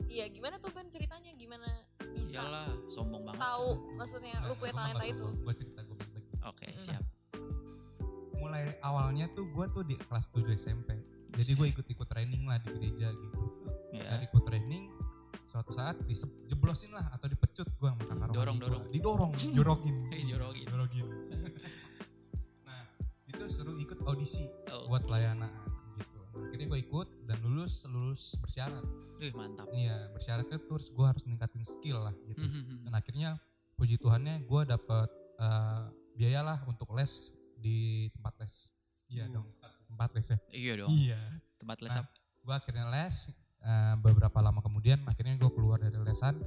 iya 0.08 0.24
gimana 0.26 0.56
tuh 0.56 0.70
Ben 0.70 0.86
ceritanya 0.86 1.32
gimana 1.34 1.68
bisa 2.10 2.40
Iyalah, 2.40 2.68
sombong 2.88 3.22
banget. 3.26 3.40
tahu 3.40 3.68
maksudnya 3.94 4.32
lu 4.46 4.54
punya 4.54 4.72
Nah, 4.72 4.80
talenta 4.82 4.96
gua 4.98 5.08
itu 5.10 5.26
Gue 5.38 5.54
cerita 5.54 5.80
gue. 5.82 5.96
Oke, 6.42 6.66
siap. 6.76 7.04
Mulai 8.34 8.64
awalnya 8.80 9.30
tuh 9.30 9.46
gue 9.46 9.66
tuh 9.68 9.82
di 9.82 9.94
kelas 9.94 10.26
7 10.28 10.42
SMP. 10.52 10.98
Jadi 11.32 11.50
gue 11.54 11.66
ikut-ikut 11.70 12.04
training 12.04 12.42
lah 12.44 12.58
di 12.58 12.68
gereja 12.72 13.08
gitu. 13.08 13.40
Ya. 13.92 14.10
Dan 14.10 14.26
ikut 14.26 14.42
training 14.42 14.90
suatu 15.52 15.68
saat 15.70 16.00
dijeblosin 16.02 16.90
lah 16.90 17.12
atau 17.12 17.28
dipecut 17.28 17.68
gue 17.68 17.84
sama 17.86 18.00
kakak 18.00 18.16
rohani 18.16 18.32
Dorong, 18.32 18.56
gua. 18.56 18.64
dorong. 18.64 18.84
Didorong, 18.88 19.32
jorokin. 19.52 19.94
Jorogin. 20.22 20.64
Jorogin. 20.66 21.06
nah, 22.64 22.84
itu 23.26 23.44
seru 23.46 23.76
ikut 23.76 24.00
audisi 24.02 24.48
Oh, 24.66 24.88
buat 24.88 25.04
pelayanan 25.04 25.52
gitu. 25.94 26.20
Akhirnya 26.40 26.66
gue 26.66 26.80
ikut 26.80 27.08
dan 27.28 27.36
lulus 27.42 27.84
lulus 27.84 28.32
bersyarat. 28.36 28.80
wih, 29.20 29.30
mantap. 29.32 29.68
Iya, 29.70 30.08
bersyaratnya 30.10 30.58
terus 30.58 30.88
gue 30.88 31.04
harus 31.04 31.22
meningkatin 31.22 31.62
skill 31.62 32.00
lah 32.00 32.14
gitu. 32.24 32.42
Hmm, 32.42 32.82
Dan 32.82 32.92
akhirnya 32.92 33.36
puji 33.76 33.94
Tuhannya 33.94 34.42
gue 34.42 34.62
dapet 34.64 35.08
eh, 35.38 35.82
biaya 36.12 36.40
lah 36.42 36.58
untuk 36.64 36.90
les 36.92 37.28
di 37.54 38.08
tempat 38.10 38.34
les. 38.40 38.72
Iya 39.06 39.28
Hmm. 39.28 39.34
dong, 39.36 39.46
tempat 39.86 40.08
les 40.10 40.26
ya. 40.26 40.38
Iya 40.50 40.72
dong. 40.74 40.88
Iya. 40.90 41.20
Tempat 41.54 41.78
les 41.78 41.92
Nah? 41.92 42.06
Gue 42.40 42.54
akhirnya 42.56 42.86
les 42.88 43.16
eh, 43.62 43.94
beberapa 43.96 44.38
lama 44.38 44.60
kemudian 44.60 45.02
akhirnya 45.04 45.34
gue 45.36 45.50
keluar 45.50 45.78
dari 45.78 45.96
lesan. 45.96 46.38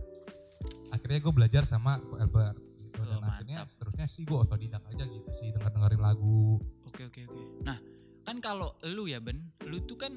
Akhirnya 0.89 1.19
gue 1.19 1.33
belajar 1.33 1.63
sama 1.63 1.99
Ko 2.01 2.15
Elbert 2.15 2.57
gitu. 2.79 2.97
Oh, 2.97 3.05
Dan 3.05 3.21
akhirnya 3.21 3.57
mantap. 3.61 3.71
seterusnya 3.71 4.07
sih 4.07 4.23
gue 4.23 4.35
otodidak 4.35 4.81
aja 4.85 5.03
gitu 5.03 5.29
sih 5.31 5.51
denger 5.51 5.69
dengerin 5.69 6.01
lagu. 6.01 6.57
Oke, 6.85 7.05
oke, 7.05 7.21
oke. 7.23 7.41
Nah, 7.61 7.77
kan 8.23 8.39
kalau 8.39 8.73
lu 8.83 9.05
ya, 9.05 9.19
Ben, 9.19 9.35
lu 9.63 9.83
tuh 9.83 9.95
kan 9.95 10.15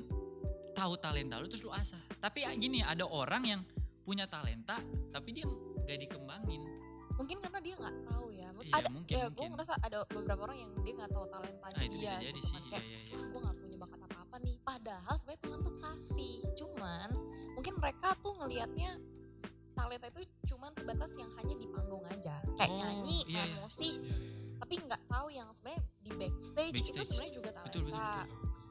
tahu 0.73 0.95
talenta 0.97 1.37
lu 1.37 1.47
terus 1.47 1.61
lu 1.61 1.71
asah. 1.71 1.99
Tapi 2.17 2.43
ya 2.43 2.55
gini, 2.55 2.81
ada 2.81 3.03
orang 3.03 3.43
yang 3.45 3.61
punya 4.01 4.25
talenta 4.25 4.79
tapi 5.11 5.33
dia 5.33 5.45
nggak 5.45 5.99
dikembangin. 6.01 6.63
mungkin 7.13 7.43
karena 7.43 7.59
dia 7.59 7.75
nggak 7.75 7.97
tahu 8.07 8.31
ya 8.31 8.47
Iya, 8.57 8.73
ada 8.73 8.89
mungkin, 8.89 9.11
ya 9.11 9.27
gue 9.27 9.35
mungkin. 9.35 9.49
ngerasa 9.53 9.75
ada 9.83 9.99
beberapa 10.07 10.43
orang 10.47 10.59
yang 10.61 10.71
dia 10.81 10.93
nggak 10.95 11.11
tahu 11.11 11.27
talentanya 11.29 11.77
Nah, 11.77 11.91
dia 11.91 12.15
gitu 12.23 12.39
kan. 12.39 12.63
Iya, 12.63 12.71
kayak 12.71 12.85
iya, 12.87 12.99
iya. 13.03 13.13
ah 13.13 13.25
gue 13.27 13.41
nggak 13.43 13.57
punya 13.59 13.77
bakat 13.77 14.01
apa 14.01 14.17
apa 14.23 14.37
nih 14.39 14.57
padahal 14.63 15.15
sebenarnya 15.19 15.43
Tuhan 15.43 15.61
tuh 15.61 15.75
kasih 15.77 16.35
cuman 16.79 17.09
mungkin 17.53 17.75
mereka 17.77 18.15
tuh 18.19 18.39
ngelihatnya 18.39 18.91
talenta 19.75 20.07
itu 20.09 20.23
cuman 20.49 20.71
sebatas 20.73 21.11
yang 21.15 21.31
hanya 21.35 21.55
di 21.55 21.67
panggung 21.69 22.03
aja 22.05 22.39
kayak 22.55 22.67
Oh, 22.69 22.79
nyanyi 22.79 23.19
iya, 23.25 23.35
main 23.37 23.51
iya. 23.51 23.59
musik 23.61 23.95
tapi 24.59 24.75
nggak 24.77 25.03
tahu 25.07 25.27
yang 25.29 25.49
sebenarnya 25.51 25.83
di 25.99 26.11
backstage, 26.13 26.77
itu 26.77 26.91
Backstage. 26.93 27.07
sebenarnya 27.09 27.33
juga 27.33 27.51
talenta 27.53 27.71
Betul, 27.71 27.83
betul, 27.85 27.95
betul. 27.95 28.27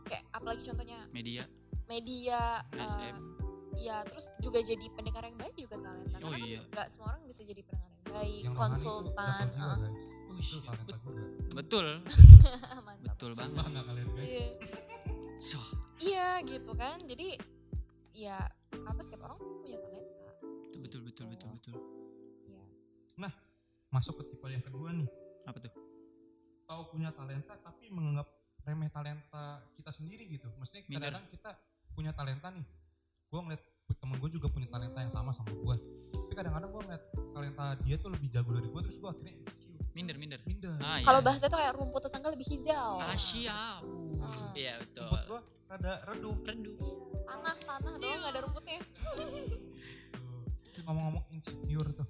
kayak 0.05 0.23
apalagi 0.31 0.61
contohnya 0.63 0.99
Media, 1.09 1.43
media 1.85 2.39
eh, 2.69 2.79
SM. 2.81 3.15
ya 3.77 3.97
terus 4.03 4.25
juga 4.37 4.59
jadi 4.59 4.85
pendengar 4.89 5.23
yang 5.23 5.37
baik 5.37 5.55
juga 5.55 5.75
talenta 5.77 6.17
Oh, 6.17 6.27
karena 6.27 6.43
iya. 6.45 6.59
kan 6.59 6.71
nggak 6.73 6.87
semua 6.89 7.07
orang 7.09 7.23
bisa 7.23 7.41
jadi 7.43 7.61
pendengar 7.61 7.91
yang 7.93 8.07
baik 8.09 8.41
Yang 8.41 8.55
konsultan 8.55 9.45
guys. 9.47 9.63
Oh, 10.27 10.35
Itu 10.37 10.43
shit. 10.43 10.63
betul, 11.55 11.85
betul 13.05 13.31
banget. 13.33 13.57
Bangga 13.57 13.81
kalian 13.83 14.09
guys. 14.13 14.29
Iya. 14.29 14.47
So, 15.37 15.57
Iya 15.97 16.27
gitu 16.43 16.73
kan. 16.73 17.01
Jadi 17.03 17.37
ya 18.17 18.41
apa 18.73 19.01
setiap 19.05 19.29
orang 19.29 19.37
punya 19.37 19.77
talenta 19.77 20.29
betul 20.81 21.01
betul 21.05 21.25
betul 21.29 21.49
betul 21.53 21.77
ya 22.49 22.61
Masuk 23.87 24.19
ke 24.19 24.23
tipe 24.35 24.47
yang 24.51 24.59
kedua 24.59 24.91
nih. 24.91 25.07
apa 25.47 25.57
tuh 25.63 25.71
Tahu 26.67 26.81
punya 26.91 27.15
talenta 27.15 27.55
tapi 27.63 27.87
menganggap 27.87 28.27
remeh 28.67 28.91
talenta 28.91 29.63
kita 29.79 29.95
sendiri 29.95 30.27
gitu. 30.27 30.51
Maksudnya 30.59 30.83
Minder. 30.83 31.07
kadang-kadang 31.07 31.25
kita 31.31 31.49
punya 31.95 32.11
talenta 32.11 32.51
nih. 32.51 32.67
Gue 33.31 33.39
ngeliat 33.39 33.63
temen 33.95 34.19
gue 34.19 34.29
juga 34.35 34.51
punya 34.51 34.67
talenta 34.67 34.99
yang 34.99 35.13
sama 35.15 35.31
sama 35.31 35.55
gue. 35.55 35.75
Tapi 36.11 36.33
kadang-kadang 36.35 36.69
gue 36.75 36.81
ngeliat 36.83 37.03
talenta 37.31 37.65
dia 37.87 37.95
tuh 37.95 38.11
lebih 38.11 38.27
jago 38.27 38.51
dari 38.51 38.67
gue 38.67 38.81
terus 38.83 38.97
gue 38.99 39.07
akhirnya 39.07 39.33
insecure. 39.39 39.67
minder 39.95 40.17
minder 40.21 40.39
Minder. 40.45 40.77
ah 40.77 41.01
kalau 41.01 41.21
iya. 41.21 41.25
bahasa 41.25 41.49
itu 41.49 41.57
kayak 41.57 41.73
rumput 41.73 42.01
tetangga 42.05 42.29
lebih 42.29 42.47
hijau 42.53 43.01
ah 43.01 43.17
siap 43.17 43.81
iya 44.53 44.77
betul 44.77 44.96
Rumput 44.96 44.96
gue 45.39 45.43
rada 45.67 45.93
redup. 46.07 46.37
redup 46.43 46.75
Iya, 46.77 46.95
tanah 47.27 47.55
tanah 47.59 47.93
doang 47.97 48.17
nggak 48.17 48.31
ada 48.31 48.41
rumputnya 48.41 48.79
Tuh. 50.67 50.83
Ngomong-ngomong 50.85 51.25
insecure 51.31 51.89
tuh. 51.91 52.07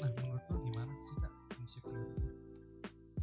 Nah 0.00 0.08
menurut 0.16 0.44
lu 0.48 0.58
gimana 0.64 0.92
sih 1.00 1.16
kak 1.16 1.32
insecure 1.58 2.00
itu? 2.10 2.30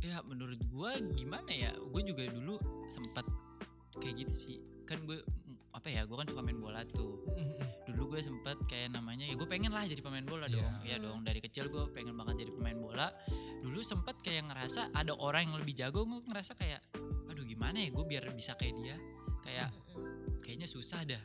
ya 0.02 0.18
menurut 0.26 0.58
gua 0.68 0.98
gimana 1.14 1.54
ya 1.54 1.70
gue 1.78 2.02
juga 2.02 2.26
dulu 2.26 2.58
sempat 2.90 3.22
kayak 4.02 4.26
gitu 4.26 4.34
sih 4.34 4.58
kan 4.82 4.98
gue 5.06 5.22
apa 5.72 5.88
ya 5.88 6.10
gue 6.10 6.18
kan 6.18 6.26
suka 6.26 6.42
main 6.42 6.58
bola 6.58 6.82
tuh 6.90 7.22
dulu 7.86 8.18
gue 8.18 8.22
sempet 8.26 8.58
kayak 8.66 8.98
namanya 8.98 9.30
ya 9.30 9.38
gue 9.38 9.46
pengen 9.46 9.70
lah 9.70 9.86
jadi 9.86 10.02
pemain 10.02 10.26
bola 10.26 10.50
Iya. 10.50 10.58
dong 10.58 10.74
ya 10.82 10.96
dong 10.98 11.20
dari 11.22 11.38
kecil 11.38 11.70
gue 11.70 11.86
pengen 11.94 12.18
banget 12.18 12.42
jadi 12.42 12.52
pemain 12.52 12.82
bola 12.82 13.14
dulu 13.62 13.78
sempet 13.86 14.18
kayak 14.26 14.50
ngerasa 14.50 14.90
ada 14.90 15.14
orang 15.14 15.54
yang 15.54 15.62
lebih 15.62 15.78
jago 15.78 16.02
gue 16.02 16.18
ngerasa 16.26 16.58
kayak 16.58 16.82
aduh 17.30 17.46
gimana 17.46 17.86
ya 17.86 17.94
gue 17.94 18.02
biar 18.04 18.26
bisa 18.34 18.58
kayak 18.58 18.74
dia 18.82 18.98
kayak 19.42 19.70
kayaknya 20.40 20.66
susah 20.66 21.04
dah 21.04 21.22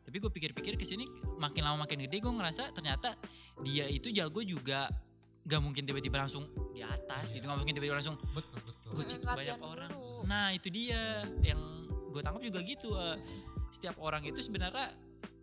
tapi 0.00 0.16
gue 0.18 0.28
pikir-pikir 0.28 0.74
ke 0.74 0.82
sini 0.82 1.06
makin 1.36 1.62
lama 1.62 1.84
makin 1.84 2.02
gede 2.02 2.18
gue 2.18 2.30
ngerasa 2.30 2.70
ternyata 2.70 3.14
dia 3.60 3.86
itu 3.86 4.10
jago 4.10 4.40
juga 4.40 4.90
gak 5.40 5.58
mungkin 5.58 5.82
tiba-tiba 5.82 6.20
langsung 6.20 6.44
di 6.70 6.80
atas 6.80 7.30
Iya. 7.30 7.34
gitu 7.36 7.44
gak 7.46 7.58
mungkin 7.58 7.74
tiba-tiba 7.74 7.96
langsung 7.96 8.16
Betul 8.30 8.58
betul. 8.60 8.90
gue 8.92 9.04
cek 9.06 9.20
banyak 9.24 9.58
orang 9.58 9.90
dulu. 9.90 10.20
nah 10.24 10.50
itu 10.50 10.68
dia 10.68 11.02
yang 11.40 11.60
gue 12.10 12.20
tangkap 12.20 12.42
juga 12.42 12.58
gitu 12.60 12.88
eh. 12.92 13.16
setiap 13.70 13.96
orang 13.98 14.22
itu 14.22 14.40
sebenarnya 14.40 14.92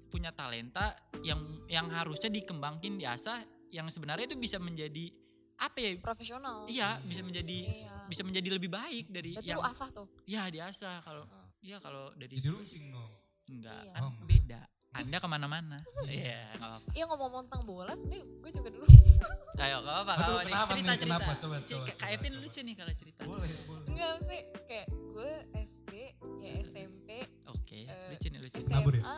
punya 0.07 0.31
talenta 0.31 0.95
yang 1.21 1.39
yang 1.65 1.87
harusnya 1.89 2.27
dikembangin 2.27 2.95
diasah 2.95 3.41
yang 3.69 3.87
sebenarnya 3.87 4.27
itu 4.27 4.37
bisa 4.37 4.55
menjadi 4.57 5.11
apa 5.57 5.77
ya 5.77 5.89
profesional 5.97 6.67
iya 6.67 6.99
bisa 7.01 7.23
menjadi 7.23 7.63
Iya. 7.63 7.95
bisa 8.05 8.21
menjadi 8.21 8.49
lebih 8.51 8.69
baik 8.69 9.05
dari 9.09 9.31
berarti 9.33 9.49
yang 9.49 9.63
asah 9.63 9.89
tuh 9.89 10.07
ya 10.23 10.47
diasah 10.47 11.01
kalau 11.01 11.23
Hmm. 11.23 11.46
Iya 11.59 11.77
kalau 11.77 12.13
dari 12.13 12.35
Jadi 12.35 12.63
sing 12.63 12.89
dong. 12.89 13.11
enggak 13.47 13.73
Iya. 13.77 13.91
kan 13.93 14.01
Oh. 14.03 14.13
beda 14.23 14.59
anda 14.93 15.17
ke 15.17 15.27
mana-mana 15.27 15.77
iya 16.09 16.51
nggak 16.53 16.67
apa-apa 16.67 16.89
iya 16.91 17.03
ngomong 17.05 17.43
tentang 17.43 17.63
bola 17.63 17.93
sebenarnya 17.93 18.25
gue 18.25 18.51
juga 18.51 18.69
dulu 18.71 18.85
ayo 19.63 19.75
nggak 19.79 19.95
apa-apa 19.95 20.13
Aduh, 20.13 20.19
kalau 20.19 20.37
nih 20.37 20.45
kenapa 20.47 20.67
cerita 20.67 20.75
nih? 20.87 20.97
cerita 20.97 21.05
Kenapa? 21.07 21.31
Coba, 21.37 21.55
coba, 21.59 21.85
coba, 21.87 22.07
Epin 22.09 22.31
coba. 22.31 22.41
lucu 22.41 22.59
nih 22.61 22.75
kalau 22.75 22.93
cerita 22.93 23.21
Boleh 23.23 23.49
boleh. 23.63 23.85
enggak 23.87 24.13
sih 24.23 24.41
kayak 24.65 24.87
gue 24.89 25.31
SD 25.55 25.91
ya 26.39 26.51
SMP 26.65 27.09
oke 27.47 27.79
Eh, 27.79 28.07
lucu 28.09 28.27
nih 28.27 28.39
lucu 28.41 28.59
Nabur 28.67 28.93
ya? 28.93 29.01
SMA 29.01 29.17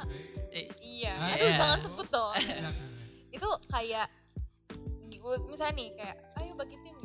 eh 0.51 0.65
iya 0.79 1.13
Ah, 1.15 1.31
aduh 1.31 1.46
iya. 1.46 1.58
jangan 1.58 1.79
sebut 1.81 2.08
dong 2.10 2.34
Iya, 2.36 2.69
itu 3.31 3.50
kayak 3.67 4.08
gue 5.12 5.36
misalnya 5.46 5.74
nih 5.75 5.89
kayak 5.96 6.15
ayo 6.38 6.51
bagi 6.55 6.77
tim 6.77 6.96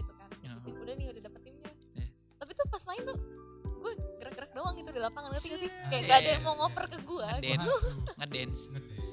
di 4.94 5.00
lapangan 5.00 5.28
ngerti 5.28 5.48
gak 5.48 5.60
sih? 5.60 5.70
Kayak 5.90 6.02
gak 6.04 6.16
ada 6.16 6.30
yang 6.30 6.38
Iya. 6.38 6.46
mau 6.46 6.54
ngoper 6.56 6.84
ke 6.86 6.98
gue. 7.00 7.26
Waduh, 7.26 7.42
ngedance 7.42 7.82
ngedance. 8.16 8.60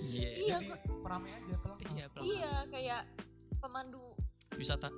iya. 0.06 0.30
Iya, 0.32 0.56
Jadi 0.56 0.68
gua- 0.68 0.82
peramai 1.02 1.32
aja 1.32 1.56
pelan 1.58 1.78
iya 1.90 2.06
pelan 2.08 2.24
iya 2.24 2.52
kayak 2.68 3.02
pemandu. 3.58 4.04
Wisata. 4.54 4.90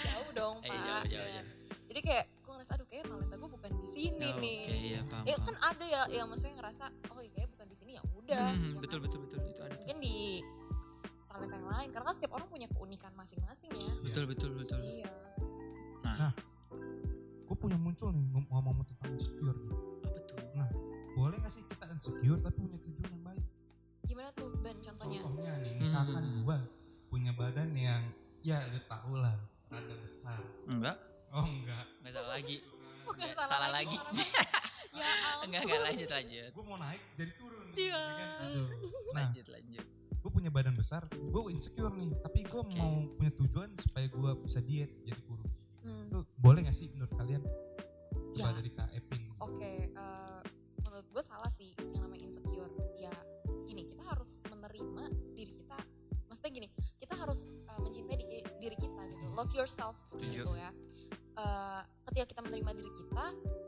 Jauh 0.00 0.30
dong 0.32 0.56
eh 0.62 0.68
pak. 0.68 0.78
jauh 0.78 1.04
jauh. 1.08 1.30
Jauh 1.30 1.48
jadi 1.90 2.00
kayak 2.00 2.24
gue 2.38 2.52
ngerasa 2.54 2.72
aduh 2.72 2.86
kayak 2.86 3.02
talenta 3.04 3.34
gue 3.34 3.50
bukan 3.50 3.70
di 3.74 3.88
sini 3.88 4.28
Oh, 4.28 4.38
nih. 4.38 4.62
oke 4.62 4.76
iya 4.78 5.00
paham, 5.02 5.24
ya 5.24 5.34
paham. 5.34 5.46
kan 5.50 5.56
ada 5.66 5.84
ya 5.84 6.00
yang 6.12 6.26
maksudnya 6.30 6.54
ngerasa 6.56 6.84
oh 7.10 7.18
iya 7.18 7.30
kayak 7.34 7.48
bukan 7.50 7.66
di 7.66 7.76
sini 7.76 7.90
ya 7.98 8.02
udah. 8.14 8.46
Hmm, 8.54 8.62
ya 8.62 8.78
betul 8.78 8.98
kan? 8.98 9.04
betul 9.08 9.18
betul. 9.20 9.38
Itu 9.44 9.60
ada 9.60 9.74
mungkin 9.74 9.96
di 9.98 10.16
talenta 11.26 11.54
yang 11.56 11.66
lain 11.68 11.88
karena 11.90 12.06
kan 12.06 12.14
setiap 12.14 12.32
orang 12.32 12.46
punya 12.46 12.68
keunikan 12.68 13.12
masing-masing 13.14 13.70
ya. 13.74 13.90
Betul 14.02 14.24
betul 14.26 14.50
betul. 14.54 14.78
Iya. 14.78 15.10
Gue 16.00 16.49
punya 17.70 17.86
muncul 17.86 18.10
nih 18.10 18.26
ngom- 18.26 18.50
ngomong 18.50 18.82
tentang 18.82 19.14
insecure. 19.14 19.54
nih. 19.54 19.78
apa 20.02 20.18
tuh 20.26 20.42
Boleh 21.12 21.36
gak 21.38 21.52
sih 21.52 21.62
kita 21.64 21.86
insecure 21.88 22.40
tapi 22.40 22.58
punya 22.60 22.78
tujuan 22.80 23.10
yang 23.12 23.24
baik? 23.24 23.44
gimana 24.02 24.28
tuh 24.34 24.50
Ben 24.58 24.74
contohnya 24.74 25.18
Contohnya 25.22 25.54
nih, 25.60 25.72
misalkan 25.78 26.18
Hmm. 26.20 26.42
gue 26.42 26.58
punya 27.06 27.30
badan 27.30 27.70
yang 27.72 28.02
ya 28.42 28.66
lu 28.66 28.80
tau 28.84 29.14
lah 29.14 29.38
rada 29.68 29.94
besar. 30.02 30.42
enggak 30.66 30.98
Oh 31.30 31.46
enggak. 31.46 31.86
enggak 32.00 32.10
salah 32.12 32.30
lagi 32.32 32.56
nggak 32.58 33.14
Enggak, 33.30 33.46
salah 33.46 33.70
lagi 33.70 33.94
orangnya. 33.96 34.26
ya 34.98 35.06
ampun 35.06 35.44
enggak 35.46 35.62
enggak 35.62 35.80
lanjut 35.84 36.08
lanjut 36.10 36.50
Gue 36.50 36.64
mau 36.64 36.78
naik 36.80 37.02
jadi 37.14 37.32
turun. 37.36 37.66
Iya. 37.70 37.86
ya 37.94 38.10
kan? 38.18 38.28
Aduh. 38.40 38.66
Nah, 39.14 39.22
lanjut 39.22 39.46
lanjut 39.48 39.86
gue 40.20 40.30
punya 40.30 40.50
badan 40.50 40.74
besar, 40.74 41.06
gue 41.08 41.42
insecure 41.48 41.94
nih. 41.94 42.10
Tapi 42.18 42.44
gue 42.44 42.60
Oke. 42.60 42.74
mau 42.74 42.92
punya 43.14 43.30
tujuan 43.32 43.70
supaya 43.78 44.04
gue 44.06 44.30
bisa 44.42 44.58
diet 44.60 44.90
jadi 45.00 45.16
kurus. 45.22 45.54
Hmm, 45.80 46.12
Itu 46.12 46.18
boleh 46.40 46.60
gak 46.62 46.72
sih 46.72 46.88
menurut 46.88 47.12
kalian? 47.12 47.42
Coba 48.32 48.48
Ya. 48.48 48.56
dari 48.56 48.70
Kak 48.70 48.88
Epin. 48.92 49.22
oke 49.38 49.58
eh, 49.90 50.40
menurut 50.80 51.06
gue 51.08 51.22
salah 51.22 51.50
sih 51.50 51.70
yang 51.90 52.02
namanya 52.02 52.24
insecure 52.24 52.70
ya 52.94 53.12
gini 53.64 53.84
kita 53.84 54.02
harus 54.06 54.40
menerima 54.46 55.04
diri 55.32 55.52
kita 55.52 55.78
maksudnya 56.24 56.52
gini 56.54 56.68
kita 56.96 57.14
harus 57.16 57.40
eh, 57.58 57.78
mencintai 57.78 58.16
di- 58.18 58.28
diri 58.58 58.76
kita 58.76 59.02
gitu 59.06 59.24
love 59.30 59.52
yourself 59.52 59.96
Setuju. 60.08 60.40
gitu 60.40 60.52
ya 60.54 60.70
Eh, 61.32 61.80
ketika 62.04 62.26
kita 62.28 62.40
menerima 62.42 62.70
diri 62.74 62.90
kita 62.92 63.24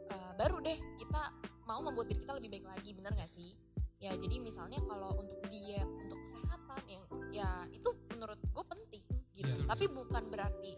eh, 0.08 0.32
baru 0.36 0.60
deh 0.60 0.76
kita 0.94 1.22
mau 1.64 1.80
membuat 1.80 2.06
diri 2.06 2.20
kita 2.20 2.34
lebih 2.34 2.50
baik 2.52 2.66
lagi 2.68 2.90
bener 2.92 3.12
gak 3.12 3.30
sih 3.30 3.54
ya 3.96 4.12
jadi 4.12 4.36
misalnya 4.38 4.82
kalau 4.84 5.14
untuk 5.16 5.40
diet 5.46 5.86
untuk 5.96 6.18
kesehatan 6.20 6.80
yang 6.84 7.02
ya 7.30 7.48
itu 7.68 7.86
menurut 8.10 8.36
gue 8.36 8.64
penting 8.66 9.04
gitu 9.32 9.48
Iya. 9.48 9.64
tapi 9.64 9.88
bukan 9.88 10.28
berarti 10.28 10.76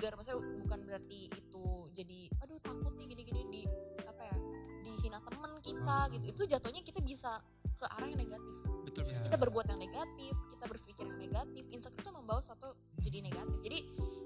trigger 0.00 0.16
maksudnya 0.16 0.40
bukan 0.64 0.80
berarti 0.88 1.18
itu 1.28 1.64
jadi 1.92 2.18
aduh 2.40 2.56
takut 2.64 2.92
nih 2.96 3.06
gini-gini 3.12 3.42
di 3.52 3.62
apa 4.00 4.22
ya 4.24 4.36
dihina 4.80 5.20
temen 5.20 5.52
kita 5.60 5.98
Hmm. 6.00 6.12
gitu. 6.16 6.24
Itu 6.32 6.42
jatuhnya 6.48 6.80
kita 6.80 7.04
bisa 7.04 7.36
ke 7.76 7.84
arah 7.84 8.08
yang 8.08 8.16
negatif. 8.16 8.56
Betul 8.88 9.04
betul 9.04 9.22
kita 9.28 9.36
berbuat 9.36 9.66
yang 9.68 9.80
negatif 9.80 10.32
kita 10.48 10.64
berpikir 10.64 11.04
yang 11.04 11.20
negatif. 11.20 11.62
Insecure 11.68 12.00
itu 12.00 12.10
membawa 12.10 12.40
suatu 12.40 12.72
jadi 12.96 13.20
negatif. 13.20 13.60
Jadi 13.60 13.78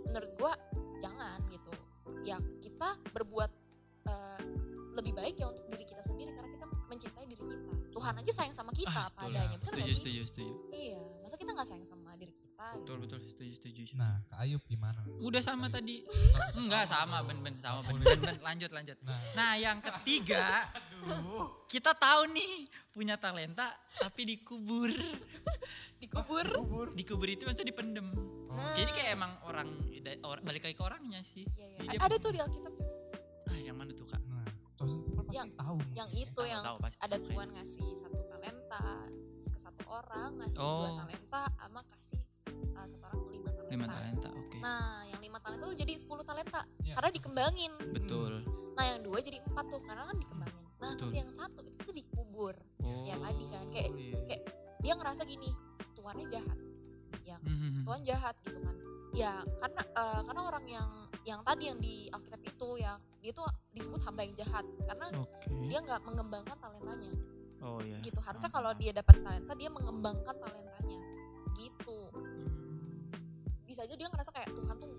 menurut 0.07 0.31
gua 0.39 0.55
jangan 1.03 1.43
gitu. 1.51 1.75
Ya 2.23 2.39
kita 2.63 2.95
berbuat 3.11 3.51
eh, 4.07 4.41
lebih 4.95 5.11
baik 5.11 5.43
ya 5.43 5.51
untuk 5.51 5.67
diri 5.67 5.83
kita 5.83 6.07
sendiri 6.07 6.31
karena 6.31 6.55
kita 6.55 6.67
mencintai 6.87 7.27
diri 7.27 7.43
kita. 7.43 7.75
Tuhan 7.91 8.15
aja 8.15 8.33
sayang 8.33 8.55
sama 8.55 8.71
kita 8.71 8.95
Ah, 8.95 9.11
apa 9.11 9.27
setuju. 9.27 9.35
adanya 9.35 9.57
bener 9.59 9.75
setuju 9.91 10.47
iya 10.71 11.03
masa 11.23 11.35
kita 11.35 11.51
nggak 11.51 11.67
sayang 11.67 11.87
sama 11.87 12.11
diri 12.15 12.35
kita 12.35 12.67
gitu? 12.75 12.79
betul 12.83 12.97
betul 13.01 13.19
setuju 13.75 13.91
setuju 13.91 13.99
Nah, 13.99 14.15
Kak 14.25 14.39
Ayub 14.41 14.63
gimana? 14.65 15.01
udah 15.19 15.43
sama 15.43 15.67
Ayub? 15.67 15.75
tadi 15.75 15.97
enggak 16.61 16.85
sama 16.87 17.17
ben 17.21 17.39
ben 17.41 17.55
sama 17.59 17.81
ben 17.83 17.91
boleh. 17.93 18.07
ben 18.07 18.21
ben 18.23 18.37
lanjut 18.41 18.71
lanjut 18.71 18.97
Nah, 19.03 19.19
nah 19.35 19.53
yang 19.57 19.79
ketiga 19.81 20.71
kita 21.67 21.91
tahu 21.93 22.31
nih 22.31 22.53
punya 22.89 23.17
talenta 23.17 23.69
tapi 23.93 24.23
dikubur 24.25 24.95
dikubur 26.01 26.47
Kubur. 26.47 26.87
dikubur 26.93 27.27
itu 27.27 27.43
maksudnya 27.43 27.69
dipendem 27.69 28.09
Nah. 28.47 28.71
jadi 28.79 28.87
kayak 28.89 29.11
emang 29.19 29.33
orang 29.43 29.67
balik 30.41 30.63
lagi 30.63 30.79
ke 30.79 30.85
orangnya 30.85 31.19
sih 31.25 31.43
Iya, 31.51 31.67
iya. 31.67 31.79
Jadi 31.81 31.91
dia- 31.91 32.01
ada 32.01 32.17
tuh 32.17 32.31
di 32.31 32.39
Alkitab 32.39 32.75
ah 33.45 33.59
yang 33.59 33.75
mana 33.75 33.91
tuh 33.91 34.07
kak 34.07 34.23
Nah, 34.23 34.47
pasti 34.77 34.95
Yang- 35.33 35.51
tahu. 35.59 35.77
yang 35.93 36.07
mungkin 36.07 36.15
ya. 36.15 36.23
itu 36.23 36.43
yang 36.45 36.63
tahu 36.63 36.77
pasti 36.79 36.99
ada. 37.01 37.17
Tuhan 37.19 37.49
ngasih 37.51 37.89
satu 37.99 38.21
talenta 38.25 38.85
ke 39.45 39.59
satu 39.59 39.83
orang 39.89 40.31
ngasih 40.39 40.55
dua 40.57 40.71
Oh. 40.87 40.95
talenta 40.97 41.43
sama 41.57 41.81
Nah, 44.65 45.05
yang 45.07 45.21
lima 45.21 45.37
talenta 45.39 45.69
tuh 45.69 45.77
jadi 45.77 45.93
10 45.93 46.25
talenta 46.25 46.65
Ya. 46.81 46.97
karena 46.97 47.11
dikembangin. 47.13 47.73
betul 47.93 48.41
Nah, 48.75 48.85
yang 48.89 49.05
dua 49.05 49.21
jadi 49.21 49.39
empat 49.45 49.65
tuh 49.69 49.81
karena 49.85 50.03
kan 50.03 50.17
dikembangin. 50.17 50.65
Nah, 50.81 50.91
Betul. 50.91 51.01
tapi 51.07 51.17
yang 51.17 51.31
satu 51.31 51.61
itu 51.63 51.77
tuh 51.79 51.93
dikubur. 51.93 52.55
oh 52.83 53.05
Ya, 53.05 53.15
tadi 53.17 53.45
kan, 53.47 53.65
kayak- 53.71 53.95
iya. 53.95 54.19
kayak 54.25 54.43
Dia 54.81 54.93
ngerasa 54.95 55.25
gini, 55.25 55.49
Tuhannya 55.95 56.27
jahat. 56.29 56.59
Mhm. 57.45 57.85
Tuhan 57.85 58.01
jahat 58.05 58.35
gitu 58.45 58.59
kan. 58.61 58.77
Ya, 59.13 59.33
karena 59.59 59.83
uh, 59.95 60.21
karena 60.25 60.43
orang 60.45 60.65
yang 60.67 60.89
yang 61.25 61.41
tadi 61.41 61.69
yang 61.69 61.79
di 61.79 62.09
Alkitab 62.11 62.41
itu 62.43 62.69
yang 62.77 62.97
dia 63.21 63.33
tuh 63.33 63.45
disebut 63.71 64.01
hamba 64.05 64.25
yang 64.25 64.35
jahat 64.35 64.65
karena 64.85 65.07
oke 65.15 65.49
dia 65.65 65.79
nggak 65.81 66.01
mengembangkan 66.05 66.57
talentanya. 66.59 67.13
oh 67.65 67.81
ya 67.81 67.97
gitu 68.01 68.21
harusnya 68.21 68.53
kalau 68.53 68.77
dia 68.77 68.93
dapat 68.93 69.25
talenta 69.25 69.57
dia 69.57 69.73
mengembangkan 69.73 70.37
talentanya 70.37 71.01
gitu 71.57 72.13
bisa 73.75 73.83
aja 73.83 73.99
dia 73.99 74.07
ngerasa 74.07 74.31
kayak 74.31 74.55
Tuhan 74.55 74.77
tuh 74.79 74.91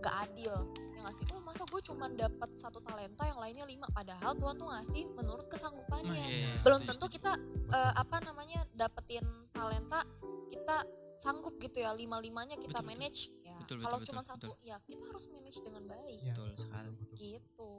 gak 0.00 0.16
adil 0.24 0.54
ya 0.96 1.00
ngasih 1.04 1.24
oh 1.30 1.40
masa 1.44 1.68
gue 1.68 1.80
cuma 1.84 2.08
dapat 2.08 2.48
satu 2.56 2.80
talenta 2.80 3.28
yang 3.28 3.36
lainnya 3.36 3.68
lima 3.68 3.84
padahal 3.92 4.32
Tuhan 4.32 4.56
tuh 4.56 4.64
ngasih 4.66 5.04
menurut 5.12 5.44
Nah, 5.44 5.52
kesanggupannya 5.52 6.24
iya, 6.24 6.38
iya. 6.48 6.52
belum 6.64 6.80
Setuju, 6.80 6.90
tentu 6.96 7.06
setuju. 7.06 7.16
kita 7.20 7.32
eh, 7.68 7.92
apa 7.94 8.16
namanya 8.24 8.60
dapetin 8.72 9.20
talenta 9.52 10.00
kita 10.48 10.76
sanggup 11.16 11.60
gitu 11.60 11.76
ya 11.76 11.92
lima 11.92 12.16
limanya 12.18 12.56
kita 12.56 12.80
Betul, 12.80 12.88
betul. 12.88 12.88
manage 12.88 13.20
ya 13.42 13.56
Betul, 13.60 13.76
kalau 13.84 13.98
betul, 13.98 14.08
cuma 14.08 14.20
betul, 14.20 14.32
satu 14.32 14.50
ya 14.62 14.76
kita 14.80 15.04
harus 15.04 15.24
manage 15.28 15.58
dengan 15.60 15.82
baik 15.84 16.18
Ya, 16.18 16.32
Betul 16.32 16.48
sekali. 16.56 16.88
gitu 17.20 17.72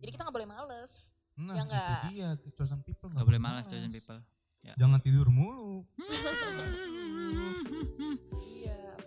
jadi 0.00 0.10
kita 0.10 0.22
nggak 0.24 0.36
boleh 0.40 0.48
males 0.48 0.92
Nah, 1.32 1.56
Ya 1.56 1.62
nggak? 1.64 2.00
dia 2.08 2.28
chosen 2.52 2.80
people 2.80 3.08
Gak 3.08 3.24
boleh 3.24 3.40
malas 3.40 3.64
chosen 3.64 3.88
people. 3.88 4.20
Jangan 4.62 5.00
tidur 5.00 5.26
mulu. 5.26 5.82